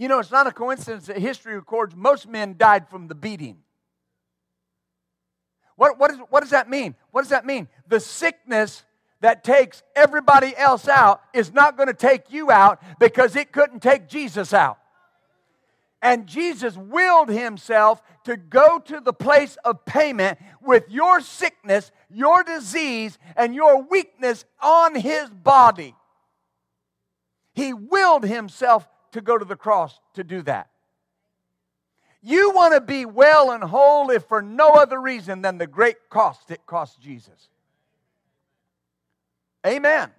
[0.00, 3.58] You know, it's not a coincidence that history records most men died from the beating.
[5.76, 6.94] What, what, is, what does that mean?
[7.10, 7.68] What does that mean?
[7.86, 8.82] The sickness
[9.20, 13.80] that takes everybody else out is not going to take you out because it couldn't
[13.80, 14.78] take Jesus out.
[16.00, 22.42] And Jesus willed himself to go to the place of payment with your sickness, your
[22.42, 25.94] disease, and your weakness on his body.
[27.52, 30.70] He willed himself to go to the cross to do that.
[32.22, 36.10] You want to be well and whole if for no other reason than the great
[36.10, 37.48] cost it cost Jesus.
[39.66, 40.10] Amen.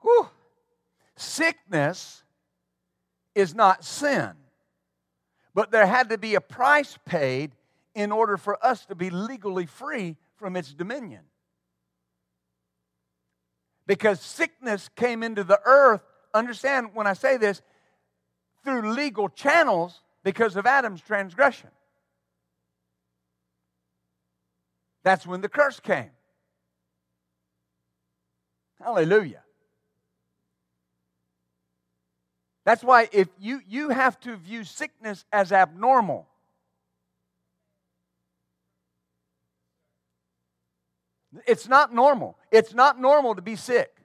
[0.00, 0.28] Whew.
[1.16, 2.22] Sickness
[3.34, 4.32] is not sin,
[5.54, 7.52] but there had to be a price paid
[7.94, 11.22] in order for us to be legally free from its dominion.
[13.86, 16.02] Because sickness came into the earth
[16.34, 17.62] understand when I say this,
[18.64, 21.70] through legal channels because of Adam's transgression.
[25.02, 26.10] That's when the curse came.
[28.80, 29.42] Hallelujah.
[32.64, 36.28] That's why if you you have to view sickness as abnormal.
[41.46, 42.36] It's not normal.
[42.50, 44.01] It's not normal to be sick.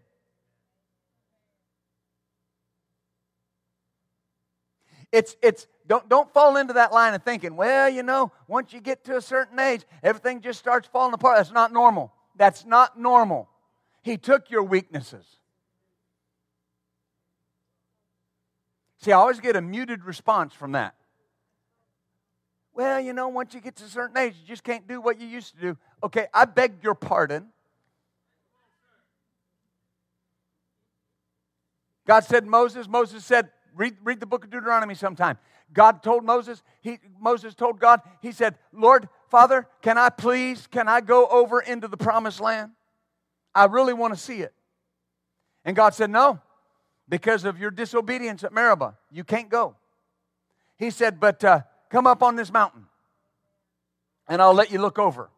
[5.12, 8.82] It's, it's, don't, don't fall into that line of thinking, well, you know, once you
[8.82, 11.38] get to a certain age, everything just starts falling apart.
[11.38, 12.12] That's not normal.
[12.36, 13.50] That's not normal.
[14.02, 15.26] He took your weaknesses.
[19.00, 20.96] See, I always get a muted response from that.
[22.74, 25.20] Well, you know, once you get to a certain age, you just can't do what
[25.20, 25.78] you used to do.
[26.04, 27.48] Okay, I beg your pardon.
[32.06, 35.38] God said Moses, Moses said, Read, read the book of Deuteronomy sometime.
[35.74, 40.88] God told Moses, he, Moses told God, he said, Lord, Father, can I please, can
[40.88, 42.72] I go over into the promised land?
[43.54, 44.54] I really want to see it.
[45.64, 46.40] And God said, No,
[47.10, 49.76] because of your disobedience at Meribah, you can't go.
[50.78, 52.86] He said, But uh, come up on this mountain
[54.28, 55.30] and I'll let you look over.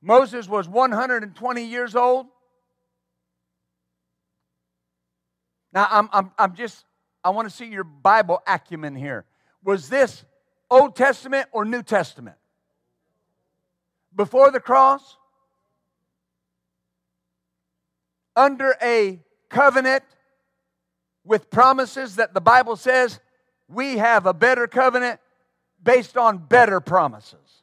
[0.00, 2.26] Moses was 120 years old.
[5.78, 6.84] Now, I'm, I'm, I'm just,
[7.22, 9.24] I want to see your Bible acumen here.
[9.62, 10.24] Was this
[10.68, 12.34] Old Testament or New Testament?
[14.12, 15.16] Before the cross?
[18.34, 19.20] Under a
[19.50, 20.02] covenant
[21.22, 23.20] with promises that the Bible says
[23.68, 25.20] we have a better covenant
[25.80, 27.62] based on better promises.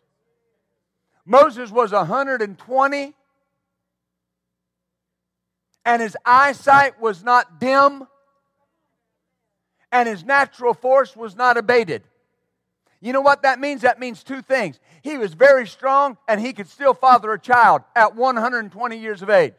[1.26, 3.14] Moses was 120
[5.86, 8.08] and his eyesight was not dim,
[9.92, 12.04] and his natural force was not abated.
[13.00, 13.82] You know what that means?
[13.82, 14.80] That means two things.
[15.04, 19.30] He was very strong, and he could still father a child at 120 years of
[19.30, 19.54] age.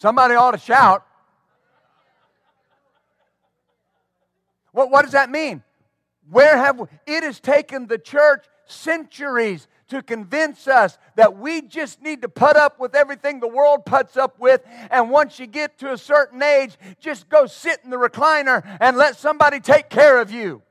[0.00, 1.04] Somebody ought to shout.
[4.72, 5.62] What, what does that mean?
[6.30, 12.02] Where have we, it has taken the church centuries to convince us that we just
[12.02, 14.60] need to put up with everything the world puts up with.
[14.90, 18.96] And once you get to a certain age, just go sit in the recliner and
[18.96, 20.62] let somebody take care of you.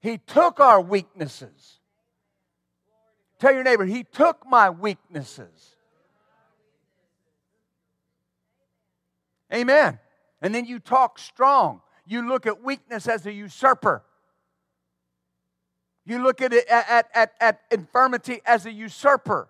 [0.00, 1.80] He took our weaknesses.
[3.38, 5.76] Tell your neighbor, He took my weaknesses.
[9.52, 9.98] Amen.
[10.42, 11.80] And then you talk strong.
[12.06, 14.02] You look at weakness as a usurper.
[16.08, 19.46] You look at, it, at, at, at infirmity as a usurper.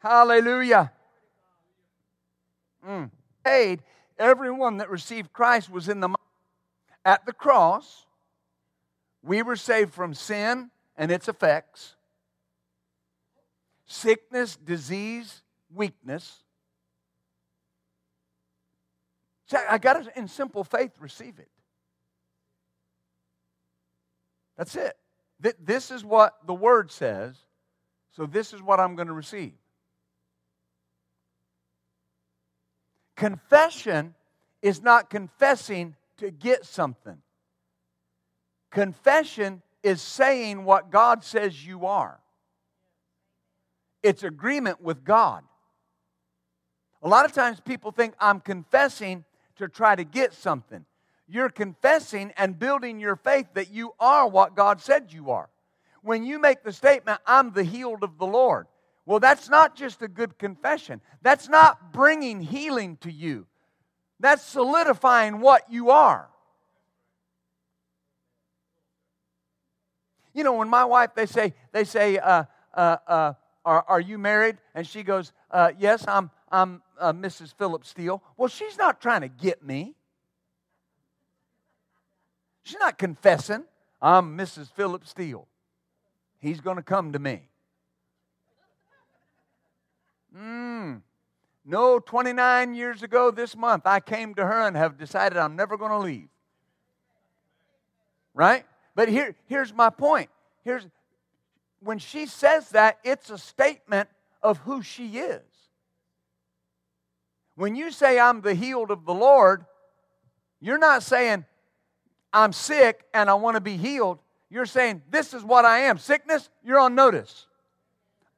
[0.00, 0.90] Hallelujah.
[2.84, 3.12] Mm.
[3.44, 3.84] Paid,
[4.18, 6.12] everyone that received Christ was in the
[7.04, 8.06] at the cross.
[9.22, 11.94] We were saved from sin and its effects,
[13.86, 15.42] sickness, disease,
[15.72, 16.42] weakness.
[19.70, 21.48] I got to, in simple faith, receive it.
[24.56, 24.96] That's it.
[25.60, 27.36] This is what the Word says,
[28.12, 29.54] so this is what I'm going to receive.
[33.16, 34.14] Confession
[34.60, 37.18] is not confessing to get something.
[38.70, 42.20] Confession is saying what God says you are.
[44.02, 45.42] It's agreement with God.
[47.02, 49.24] A lot of times people think I'm confessing
[49.56, 50.84] to try to get something.
[51.32, 55.48] You're confessing and building your faith that you are what God said you are.
[56.02, 58.66] When you make the statement, I'm the healed of the Lord,
[59.06, 61.00] well, that's not just a good confession.
[61.22, 63.46] That's not bringing healing to you.
[64.20, 66.28] That's solidifying what you are.
[70.34, 73.32] You know, when my wife, they say, they say, uh, uh, uh,
[73.64, 74.58] are, are you married?
[74.74, 77.54] And she goes, uh, yes, I'm, I'm uh, Mrs.
[77.54, 78.22] Philip Steele.
[78.36, 79.94] Well, she's not trying to get me.
[82.62, 83.64] She's not confessing,
[84.00, 84.70] I'm Mrs.
[84.70, 85.46] Philip Steele.
[86.38, 87.48] He's going to come to me.
[90.36, 91.02] Mm.
[91.64, 95.76] No, 29 years ago this month, I came to her and have decided I'm never
[95.76, 96.28] going to leave.
[98.34, 98.64] Right?
[98.94, 100.30] But here, here's my point.
[100.64, 100.86] Here's
[101.80, 104.08] when she says that, it's a statement
[104.42, 105.42] of who she is.
[107.56, 109.64] When you say, I'm the healed of the Lord,
[110.60, 111.44] you're not saying,
[112.32, 114.18] I'm sick and I want to be healed.
[114.48, 115.98] You're saying, This is what I am.
[115.98, 117.46] Sickness, you're on notice.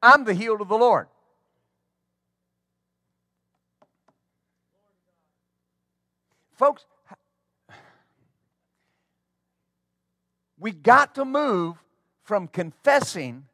[0.03, 1.07] I'm the healed of the Lord.
[6.57, 6.85] Folks,
[10.59, 11.77] we got to move
[12.23, 13.47] from confessing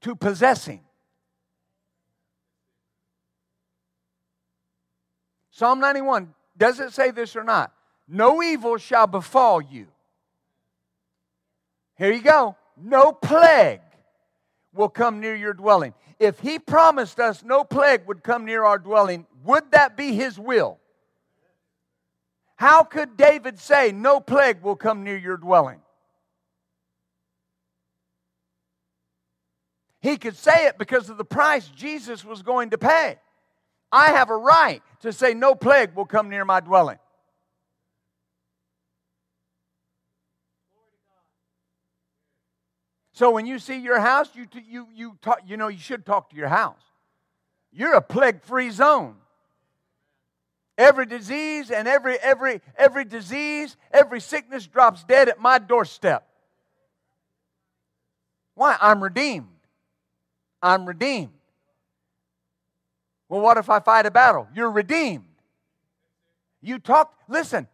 [0.00, 0.80] to possessing.
[5.50, 7.72] Psalm 91 does it say this or not?
[8.06, 9.86] No evil shall befall you.
[11.96, 12.54] Here you go.
[12.76, 13.80] No plague
[14.74, 15.94] will come near your dwelling.
[16.18, 20.38] If he promised us no plague would come near our dwelling, would that be his
[20.38, 20.78] will?
[22.56, 25.80] How could David say, No plague will come near your dwelling?
[30.02, 33.16] He could say it because of the price Jesus was going to pay.
[33.92, 36.98] I have a right to say, No plague will come near my dwelling.
[43.12, 46.30] So when you see your house, you, you, you, talk, you know you should talk
[46.30, 46.80] to your house.
[47.70, 49.16] You're a plague-free zone.
[50.78, 56.26] Every disease and every every every disease, every sickness drops dead at my doorstep.
[58.54, 58.78] Why?
[58.80, 59.48] I'm redeemed.
[60.62, 61.32] I'm redeemed.
[63.30, 64.48] Well, what if I fight a battle?
[64.52, 65.24] You're redeemed.
[66.60, 67.68] You talk, listen.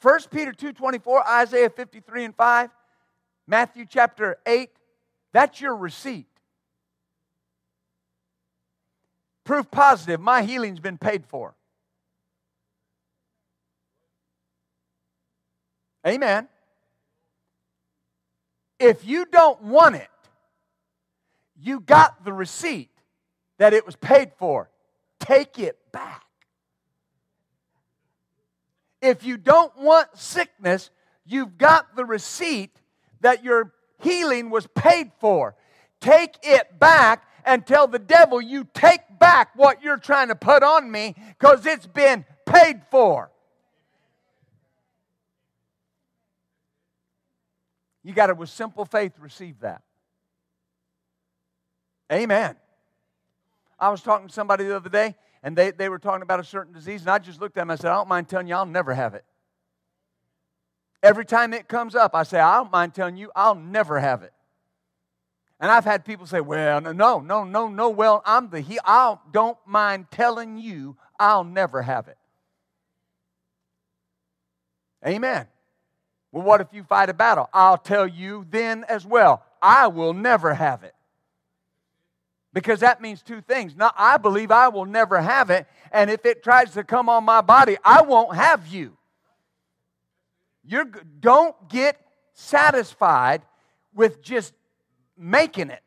[0.00, 2.70] 1 Peter 2:24, Isaiah 53 and 5,
[3.46, 4.70] Matthew chapter 8,
[5.30, 6.26] that's your receipt.
[9.44, 11.54] Proof positive, my healing's been paid for.
[16.06, 16.48] Amen.
[18.80, 20.08] If you don't want it,
[21.60, 22.88] you got the receipt
[23.62, 24.68] that it was paid for.
[25.20, 26.24] Take it back.
[29.00, 30.90] If you don't want sickness,
[31.24, 32.76] you've got the receipt
[33.20, 35.54] that your healing was paid for.
[36.00, 40.64] Take it back and tell the devil, You take back what you're trying to put
[40.64, 43.30] on me because it's been paid for.
[48.02, 49.82] You got to, with simple faith, receive that.
[52.12, 52.56] Amen.
[53.82, 56.44] I was talking to somebody the other day, and they, they were talking about a
[56.44, 58.46] certain disease, and I just looked at them and I said, I don't mind telling
[58.46, 59.24] you, I'll never have it.
[61.02, 64.22] Every time it comes up, I say, I don't mind telling you, I'll never have
[64.22, 64.32] it.
[65.58, 68.78] And I've had people say, well, no, no, no, no, well, I'm the he.
[68.84, 72.18] I don't mind telling you I'll never have it.
[75.04, 75.48] Amen.
[76.30, 77.48] Well, what if you fight a battle?
[77.52, 80.94] I'll tell you then as well, I will never have it.
[82.52, 83.74] Because that means two things.
[83.74, 87.24] Now, I believe I will never have it, and if it tries to come on
[87.24, 88.96] my body, I won't have you.
[90.64, 90.84] You're,
[91.20, 91.98] don't get
[92.34, 93.42] satisfied
[93.94, 94.52] with just
[95.16, 95.82] making it.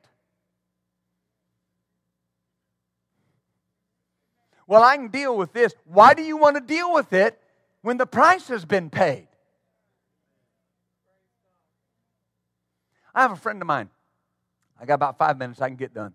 [4.67, 5.73] Well, I can deal with this.
[5.85, 7.39] Why do you want to deal with it
[7.81, 9.27] when the price has been paid?
[13.13, 13.89] I have a friend of mine.
[14.81, 16.13] I got about five minutes, I can get done.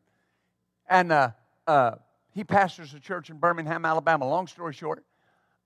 [0.90, 1.30] And uh,
[1.68, 1.92] uh,
[2.32, 4.28] he pastors a church in Birmingham, Alabama.
[4.28, 5.04] Long story short,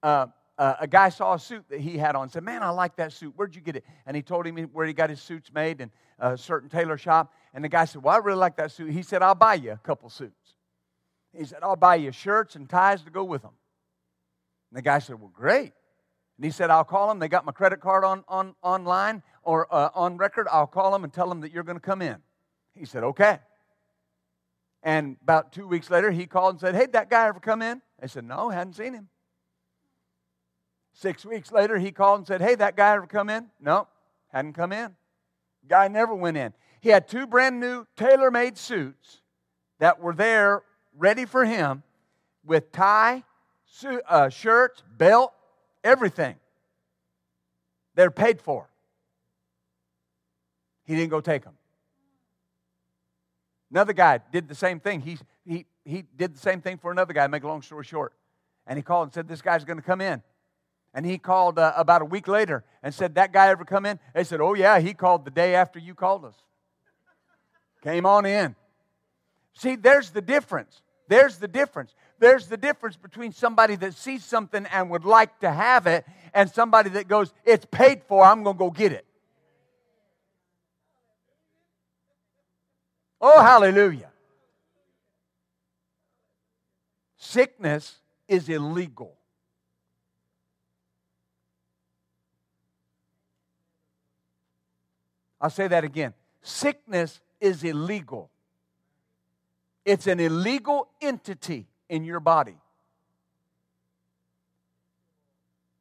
[0.03, 0.27] uh,
[0.59, 3.13] uh, a guy saw a suit that he had on said, Man, I like that
[3.13, 3.33] suit.
[3.35, 3.85] Where'd you get it?
[4.07, 7.33] And he told him where he got his suits made in a certain tailor shop.
[7.55, 8.93] And the guy said, Well, I really like that suit.
[8.93, 10.55] He said, I'll buy you a couple suits.
[11.37, 13.55] He said, I'll buy you shirts and ties to go with them.
[14.71, 15.73] And the guy said, Well, great.
[16.37, 17.19] And he said, I'll call them.
[17.19, 20.47] They got my credit card on, on, online or uh, on record.
[20.53, 22.19] I'll call them and tell them that you're going to come in.
[22.75, 23.39] He said, Okay.
[24.85, 27.81] And about two weeks later, he called and said, Hey, that guy ever come in?
[28.03, 29.09] I said, No, hadn't seen him.
[30.93, 33.47] Six weeks later, he called and said, Hey, that guy ever come in?
[33.59, 33.89] No,
[34.29, 34.95] hadn't come in.
[35.67, 36.53] Guy never went in.
[36.83, 39.23] He had two brand new tailor made suits
[39.79, 40.63] that were there
[40.97, 41.83] ready for him
[42.45, 43.25] with tie,
[43.65, 45.33] suit, uh, shirts, belt,
[45.83, 46.37] everything.
[47.95, 48.69] They're paid for.
[50.85, 51.55] He didn't go take them.
[53.75, 55.01] Another guy did the same thing.
[55.01, 58.13] He, he, he did the same thing for another guy, make a long story short.
[58.69, 60.23] And he called and said, This guy's going to come in.
[60.95, 63.99] And he called uh, about a week later and said, That guy ever come in?
[64.15, 66.37] They said, Oh, yeah, he called the day after you called us.
[67.83, 68.55] Came on in.
[69.55, 70.81] See, there's the difference.
[71.09, 71.97] There's the difference.
[72.21, 76.49] There's the difference between somebody that sees something and would like to have it and
[76.49, 79.05] somebody that goes, It's paid for, I'm going to go get it.
[83.27, 84.11] Oh, hallelujah.
[87.17, 87.97] Sickness
[88.29, 89.17] is illegal.
[95.41, 96.13] I'll say that again.
[96.43, 98.29] Sickness is illegal.
[99.87, 102.59] It's an illegal entity in your body.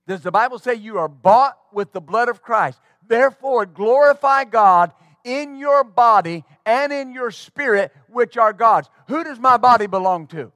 [0.07, 2.79] Does the Bible say you are bought with the blood of Christ?
[3.05, 4.93] Therefore, glorify God
[5.23, 8.89] in your body and in your spirit, which are God's.
[9.07, 10.51] Who does my body belong to?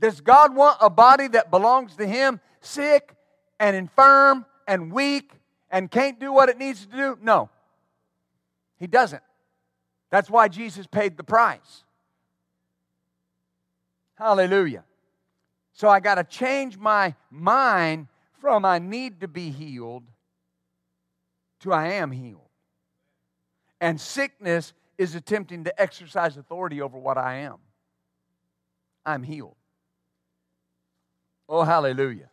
[0.00, 3.14] Does God want a body that belongs to Him sick
[3.58, 5.32] and infirm and weak
[5.70, 7.18] and can't do what it needs to do?
[7.20, 7.50] No.
[8.78, 9.22] He doesn't.
[10.10, 11.84] That's why Jesus paid the price.
[14.14, 14.84] Hallelujah.
[15.72, 18.08] So I got to change my mind
[18.40, 20.04] from I need to be healed
[21.60, 22.48] to I am healed.
[23.80, 27.56] And sickness is attempting to exercise authority over what I am.
[29.06, 29.56] I'm healed.
[31.48, 32.30] Oh, hallelujah.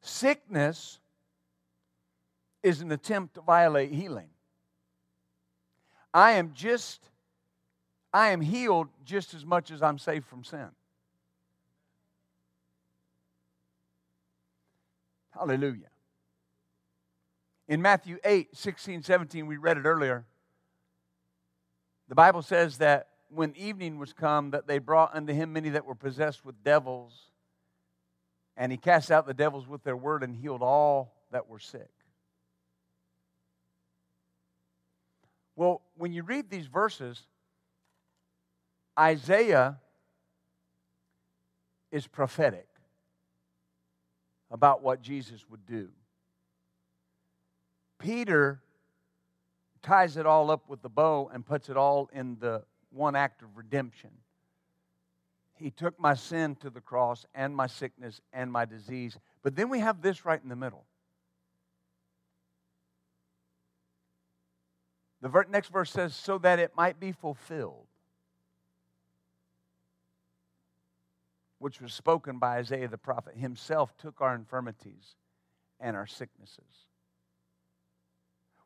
[0.00, 1.00] Sickness
[2.62, 4.28] is an attempt to violate healing.
[6.12, 7.10] I am just,
[8.12, 10.68] I am healed just as much as I'm saved from sin.
[15.32, 15.88] Hallelujah.
[17.66, 20.24] In Matthew 8, 16, 17, we read it earlier.
[22.08, 25.86] The Bible says that when evening was come, that they brought unto him many that
[25.86, 27.30] were possessed with devils,
[28.56, 31.88] and he cast out the devils with their word and healed all that were sick.
[35.56, 37.20] Well, when you read these verses,
[38.98, 39.78] Isaiah
[41.90, 42.68] is prophetic
[44.50, 45.88] about what Jesus would do.
[47.98, 48.60] Peter
[49.82, 53.42] ties it all up with the bow and puts it all in the one act
[53.42, 54.10] of redemption.
[55.56, 59.18] He took my sin to the cross and my sickness and my disease.
[59.42, 60.84] But then we have this right in the middle.
[65.20, 67.86] The next verse says, so that it might be fulfilled,
[71.58, 73.34] which was spoken by Isaiah the prophet.
[73.36, 75.16] Himself took our infirmities
[75.80, 76.88] and our sicknesses.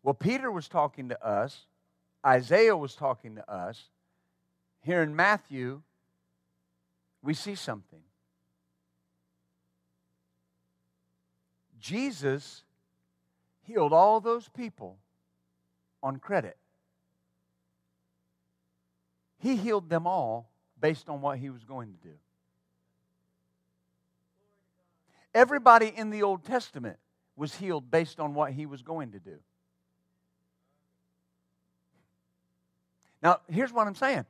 [0.03, 1.67] Well, Peter was talking to us,
[2.27, 3.85] Isaiah was talking to us.
[4.81, 5.83] Here in Matthew,
[7.23, 8.01] we see something.
[11.79, 12.63] Jesus
[13.63, 14.99] healed all those people
[16.03, 16.57] on credit.
[19.39, 22.15] He healed them all based on what he was going to do.
[25.35, 26.99] Everybody in the Old Testament
[27.37, 29.39] was healed based on what he was going to do.
[33.23, 34.27] Now, here's what I'm saying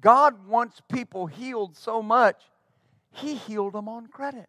[0.00, 2.40] God wants people healed so much,
[3.12, 4.46] He healed them on credit.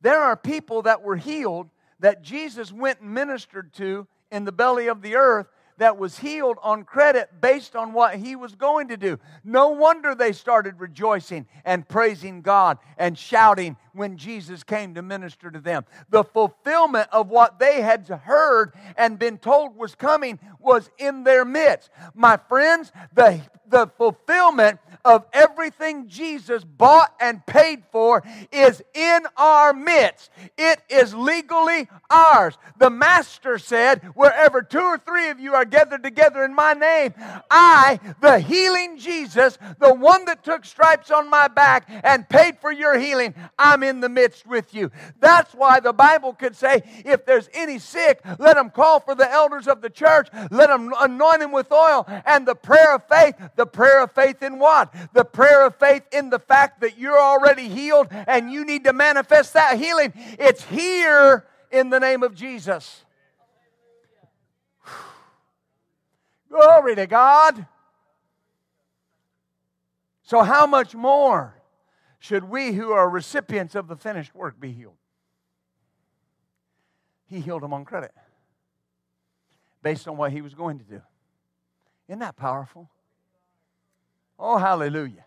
[0.00, 4.86] There are people that were healed that Jesus went and ministered to in the belly
[4.86, 5.48] of the earth
[5.78, 9.18] that was healed on credit based on what he was going to do.
[9.44, 15.50] No wonder they started rejoicing and praising God and shouting when Jesus came to minister
[15.50, 15.84] to them.
[16.10, 21.44] The fulfillment of what they had heard and been told was coming was in their
[21.44, 21.90] midst.
[22.14, 29.72] My friends, the, the fulfillment of everything Jesus bought and paid for is in our
[29.72, 30.30] midst.
[30.56, 32.58] It is legally ours.
[32.78, 37.14] The Master said, Wherever two or three of you are gathered together in my name,
[37.50, 42.72] I, the healing Jesus, the one that took stripes on my back and paid for
[42.72, 44.90] your healing, I'm in the midst with you.
[45.20, 49.30] That's why the Bible could say, If there's any sick, let them call for the
[49.30, 53.34] elders of the church, let them anoint him with oil, and the prayer of faith,
[53.56, 54.92] the prayer of faith in what?
[55.12, 58.92] The prayer of faith in the fact that you're already healed and you need to
[58.92, 60.12] manifest that healing.
[60.38, 63.04] It's here in the name of Jesus.
[66.50, 67.66] Glory to God.
[70.22, 71.54] So, how much more
[72.18, 74.96] should we who are recipients of the finished work be healed?
[77.26, 78.12] He healed them on credit
[79.82, 81.00] based on what he was going to do.
[82.08, 82.88] Isn't that powerful?
[84.38, 85.24] Oh, hallelujah.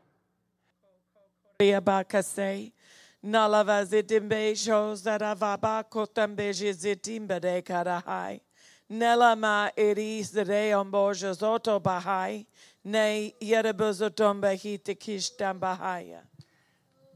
[3.24, 8.42] Nalava zitimbe shows that avaba kotambe jizitimbe de karahai.
[8.90, 12.48] Nelama iris de omboja zoto bahai.
[12.84, 16.22] Ne yerebuzotombe hitikishtam bahaya.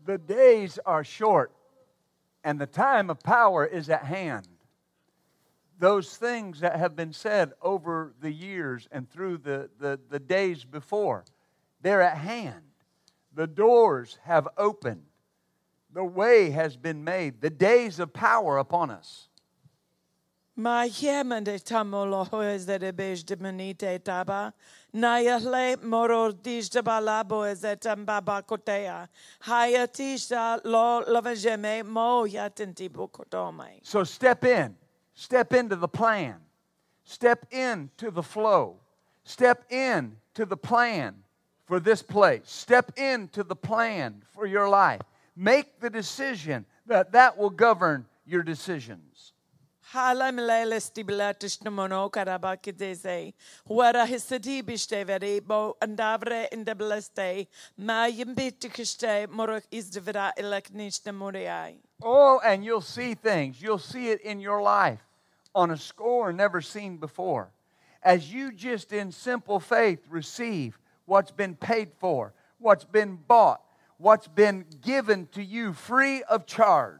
[0.06, 1.52] The days are short,
[2.44, 4.48] and the time of power is at hand.
[5.78, 10.64] Those things that have been said over the years and through the, the, the days
[10.64, 11.26] before,
[11.82, 12.64] they're at hand.
[13.34, 15.04] The doors have opened.
[15.94, 17.42] The way has been made.
[17.42, 19.28] The days of power upon us.
[20.58, 22.26] Ma de tamolo
[22.80, 24.54] de bej de menite taba.
[24.94, 29.10] Nayahle moror dish de balabo ezetam baba kotea.
[29.44, 33.82] Hayatisha lo lavajeme mo yatenti bukotome.
[33.84, 34.78] So step in.
[35.16, 36.36] Step into the plan.
[37.06, 38.76] Step into the flow.
[39.24, 41.16] Step in to the plan
[41.66, 42.42] for this place.
[42.46, 45.02] Step into the plan for your life.
[45.36, 49.34] Make the decision that that will govern your decisions.
[62.04, 63.62] Oh, and you'll see things.
[63.62, 65.00] You'll see it in your life
[65.54, 67.50] on a score never seen before.
[68.04, 73.62] As you just in simple faith receive what's been paid for, what's been bought,
[73.98, 77.00] what's been given to you free of charge.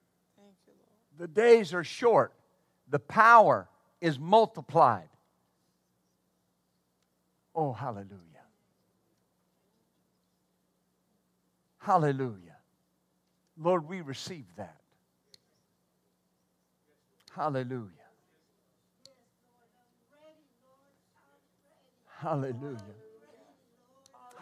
[1.17, 2.33] The days are short.
[2.89, 3.67] The power
[3.99, 5.09] is multiplied.
[7.53, 8.17] Oh, hallelujah.
[11.79, 12.57] Hallelujah.
[13.57, 14.77] Lord, we receive that.
[17.35, 17.89] Hallelujah.
[22.21, 22.77] Hallelujah.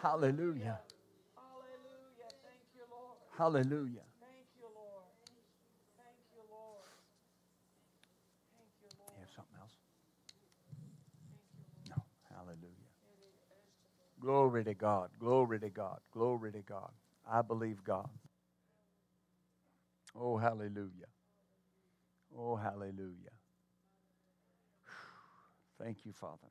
[0.02, 0.80] Hallelujah.
[2.44, 3.16] Thank you, Lord.
[3.36, 4.04] Hallelujah.
[4.20, 5.08] Thank you, Lord.
[5.96, 6.84] Thank you, Lord.
[8.56, 9.12] Thank you, Lord.
[9.16, 9.72] You have something else?
[11.88, 12.04] No.
[12.36, 12.90] Hallelujah.
[14.20, 15.10] Glory to God.
[15.18, 15.98] Glory to God.
[16.12, 16.90] Glory to God.
[17.30, 18.08] I believe God.
[20.18, 21.08] Oh, hallelujah.
[22.36, 23.30] Oh, hallelujah.
[25.82, 26.48] Thank you, Father.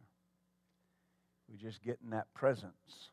[1.50, 3.10] We just get in that presence.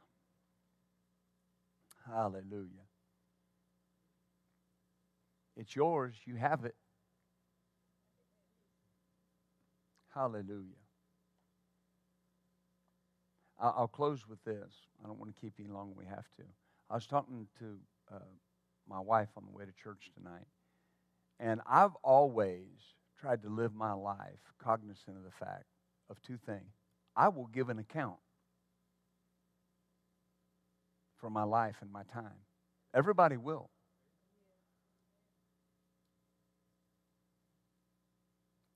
[2.06, 2.86] Hallelujah.
[5.56, 6.14] It's yours.
[6.26, 6.74] You have it.
[10.14, 10.85] Hallelujah.
[13.58, 14.72] I'll close with this.
[15.02, 15.94] I don't want to keep you long.
[15.96, 16.42] We have to.
[16.90, 17.78] I was talking to
[18.14, 18.18] uh,
[18.88, 20.46] my wife on the way to church tonight,
[21.40, 22.68] and I've always
[23.20, 25.64] tried to live my life cognizant of the fact
[26.10, 26.72] of two things
[27.16, 28.18] I will give an account
[31.18, 32.44] for my life and my time.
[32.94, 33.70] Everybody will.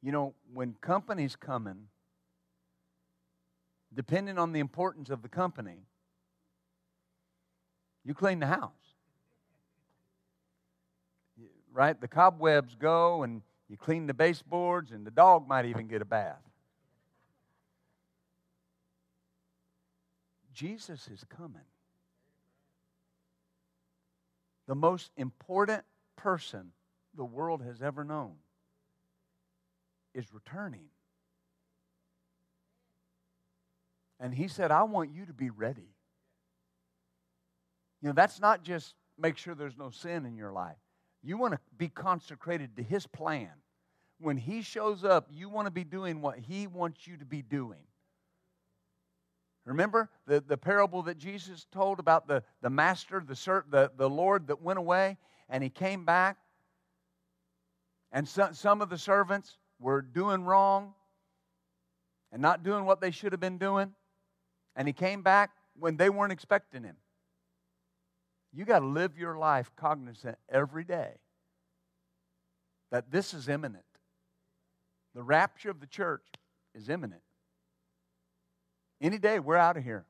[0.03, 1.90] You know, when companies come in,
[3.95, 5.87] depending on the importance of the company,
[8.05, 8.71] you clean the house.
[11.73, 12.01] Right?
[12.01, 16.05] The cobwebs go and you clean the baseboards, and the dog might even get a
[16.05, 16.43] bath.
[20.53, 21.63] Jesus is coming.
[24.67, 25.85] The most important
[26.17, 26.73] person
[27.17, 28.35] the world has ever known
[30.15, 30.89] is returning.
[34.21, 35.89] And he said, I want you to be ready.
[38.03, 40.77] You know, that's not just make sure there's no sin in your life.
[41.23, 43.51] You want to be consecrated to his plan.
[44.19, 47.41] When he shows up, you want to be doing what he wants you to be
[47.43, 47.81] doing.
[49.65, 54.49] Remember the, the parable that Jesus told about the, the master, the, the, the Lord
[54.49, 55.17] that went away
[55.49, 56.37] and he came back?
[58.13, 60.95] And some, some of the servants were doing wrong
[62.33, 63.95] and not doing what they should have been doing.
[64.77, 66.97] And he came back when they weren't expecting him.
[68.53, 71.15] You got to live your life cognizant every day
[72.91, 73.85] that this is imminent.
[75.15, 76.25] The rapture of the church
[76.75, 77.23] is imminent.
[79.01, 80.05] Any day, we're out of here.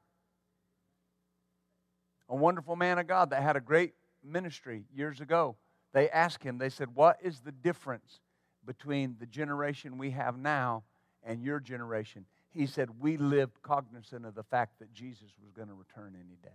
[2.29, 3.95] A wonderful man of God that had a great
[4.25, 5.57] ministry years ago,
[5.93, 8.21] they asked him, they said, What is the difference
[8.65, 10.85] between the generation we have now
[11.23, 12.27] and your generation?
[12.53, 16.36] He said, We lived cognizant of the fact that Jesus was going to return any
[16.42, 16.51] day.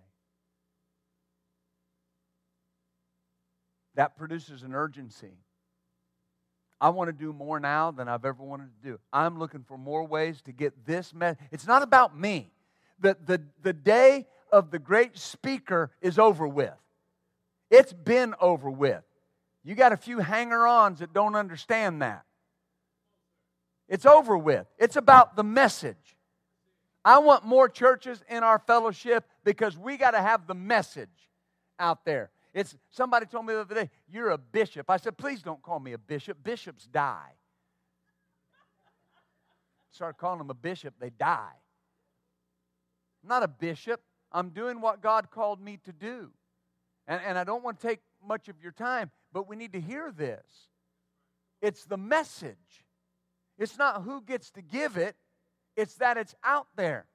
[3.95, 5.37] That produces an urgency.
[6.81, 8.99] I want to do more now than I've ever wanted to do.
[9.13, 11.39] I'm looking for more ways to get this message.
[11.51, 12.51] It's not about me.
[12.99, 16.73] The, the, the day of the great speaker is over with.
[17.71, 19.03] It's been over with.
[19.63, 22.25] You got a few hanger ons that don't understand that.
[23.87, 24.65] It's over with.
[24.77, 26.17] It's about the message.
[27.03, 31.29] I want more churches in our fellowship because we got to have the message
[31.79, 32.31] out there.
[32.53, 35.79] It's somebody told me the other day, "You're a bishop." I said, "Please don't call
[35.79, 36.41] me a bishop.
[36.41, 37.33] Bishops die."
[39.91, 41.55] Start calling them a bishop, they die.
[43.23, 44.01] I'm not a bishop.
[44.29, 46.31] I'm doing what God called me to do.
[47.07, 49.79] And, and I don't want to take much of your time, but we need to
[49.79, 50.69] hear this.
[51.61, 52.84] It's the message.
[53.57, 55.15] It's not who gets to give it,
[55.75, 57.05] it's that it's out there.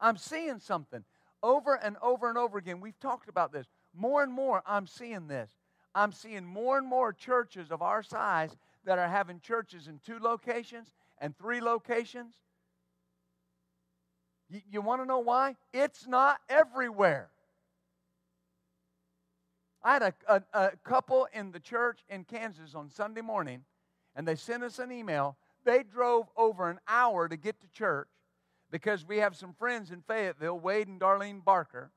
[0.00, 1.04] I'm seeing something
[1.42, 2.80] over and over and over again.
[2.80, 3.66] We've talked about this.
[3.94, 5.50] More and more, I'm seeing this.
[5.94, 10.18] I'm seeing more and more churches of our size that are having churches in two
[10.18, 12.34] locations and three locations.
[14.48, 15.56] You, you want to know why?
[15.72, 17.28] It's not everywhere.
[19.84, 23.64] I had a, a, a, couple in the church in Kansas on Sunday morning,
[24.14, 25.36] and they sent us an email.
[25.64, 28.08] They drove over an hour to get to church
[28.70, 31.92] because we have some friends in Fayetteville, Wade and Darlene Barker.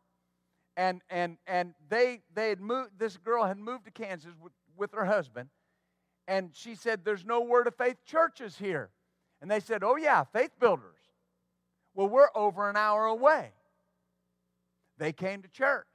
[0.78, 4.92] And, and, and they, they had moved, this girl had moved to Kansas with, with
[4.94, 5.50] her husband,
[6.28, 8.90] and she said, There's no Word of Faith churches here.
[9.42, 10.98] And they said, Oh, yeah, faith builders.
[11.94, 13.52] Well, we're over an hour away.
[14.98, 15.88] They came to church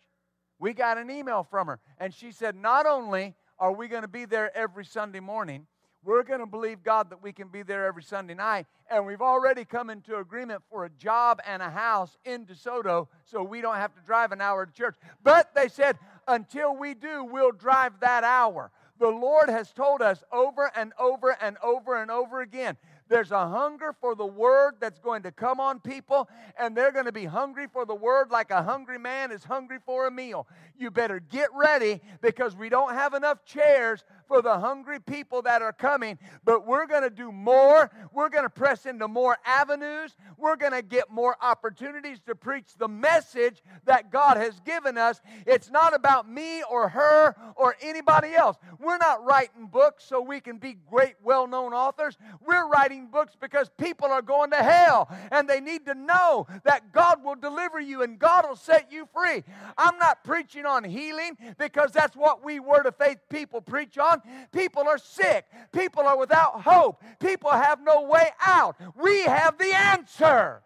[0.61, 4.09] we got an email from her, and she said, Not only are we going to
[4.09, 5.67] be there every Sunday morning,
[6.03, 8.67] we're going to believe God that we can be there every Sunday night.
[8.91, 13.43] And we've already come into agreement for a job and a house in DeSoto so
[13.43, 14.97] we don't have to drive an hour to church.
[15.23, 18.71] But they said, until we do, we'll drive that hour.
[18.99, 22.77] The Lord has told us over and over and over and over again
[23.11, 27.07] there's a hunger for the word that's going to come on people, and they're going
[27.07, 30.47] to be hungry for the word like a hungry man is hungry for a meal.
[30.79, 35.61] You better get ready because we don't have enough chairs for the hungry people that
[35.61, 37.91] are coming, but we're going to do more.
[38.13, 40.17] We're going to press into more avenues.
[40.39, 45.21] We're going to get more opportunities to preach the message that God has given us.
[45.47, 48.57] It's not about me or her or anybody else.
[48.79, 52.17] We're not writing books so we can be great, well known authors.
[52.47, 52.69] We're
[53.01, 57.23] writing books because people are going to hell and they need to know that God
[57.25, 59.43] will deliver you and God will set you free.
[59.77, 64.21] I'm not preaching on healing because that's what we Word of Faith people preach on.
[64.53, 65.47] People are sick.
[65.73, 67.03] People are without hope.
[67.21, 68.77] People have no way out.
[68.97, 70.63] We have the answer.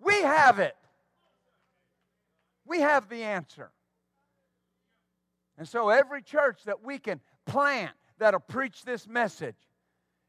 [0.00, 0.76] We have it.
[2.64, 3.70] We have the answer.
[5.56, 9.56] And so, every church that we can plant that'll preach this message,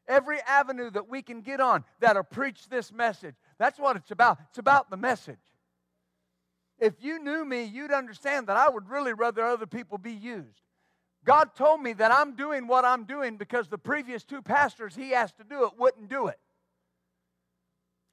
[0.09, 3.35] every avenue that we can get on that'll preach this message.
[3.57, 4.39] That's what it's about.
[4.49, 5.37] It's about the message.
[6.79, 10.61] If you knew me, you'd understand that I would really rather other people be used.
[11.25, 15.13] God told me that I'm doing what I'm doing because the previous two pastors he
[15.13, 16.39] asked to do it wouldn't do it.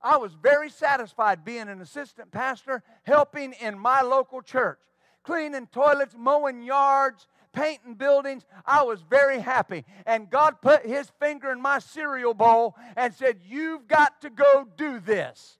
[0.02, 4.78] I was very satisfied being an assistant pastor, helping in my local church,
[5.22, 7.26] cleaning toilets, mowing yards,
[7.56, 8.44] painting buildings.
[8.64, 9.84] I was very happy.
[10.04, 14.66] And God put his finger in my cereal bowl and said, You've got to go
[14.76, 15.58] do this.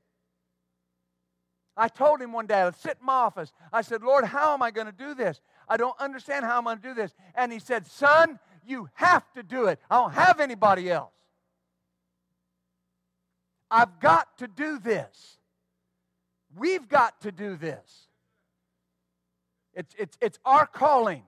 [1.77, 3.53] I told him one day, I sit in my office.
[3.73, 5.41] I said, Lord, how am I going to do this?
[5.69, 7.13] I don't understand how I'm going to do this.
[7.35, 9.81] And he said, Son, you have to do it.
[9.91, 11.13] I don't have anybody else.
[13.71, 15.39] I've got to do this.
[16.57, 18.09] We've got to do this.
[19.75, 21.25] It's, it's, it's our calling.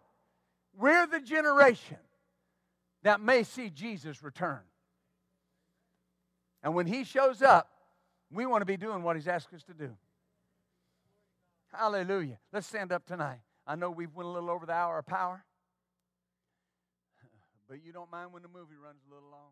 [0.79, 1.99] We're the generation
[3.03, 4.61] that may see Jesus return.
[6.63, 7.69] And when he shows up,
[8.31, 9.91] we want to be doing what he's asked us to do.
[11.73, 12.39] Hallelujah.
[12.53, 13.41] Let's stand up tonight.
[13.67, 15.45] I know we've went a little over the hour of power,
[17.69, 19.51] but you don't mind when the movie runs a little long.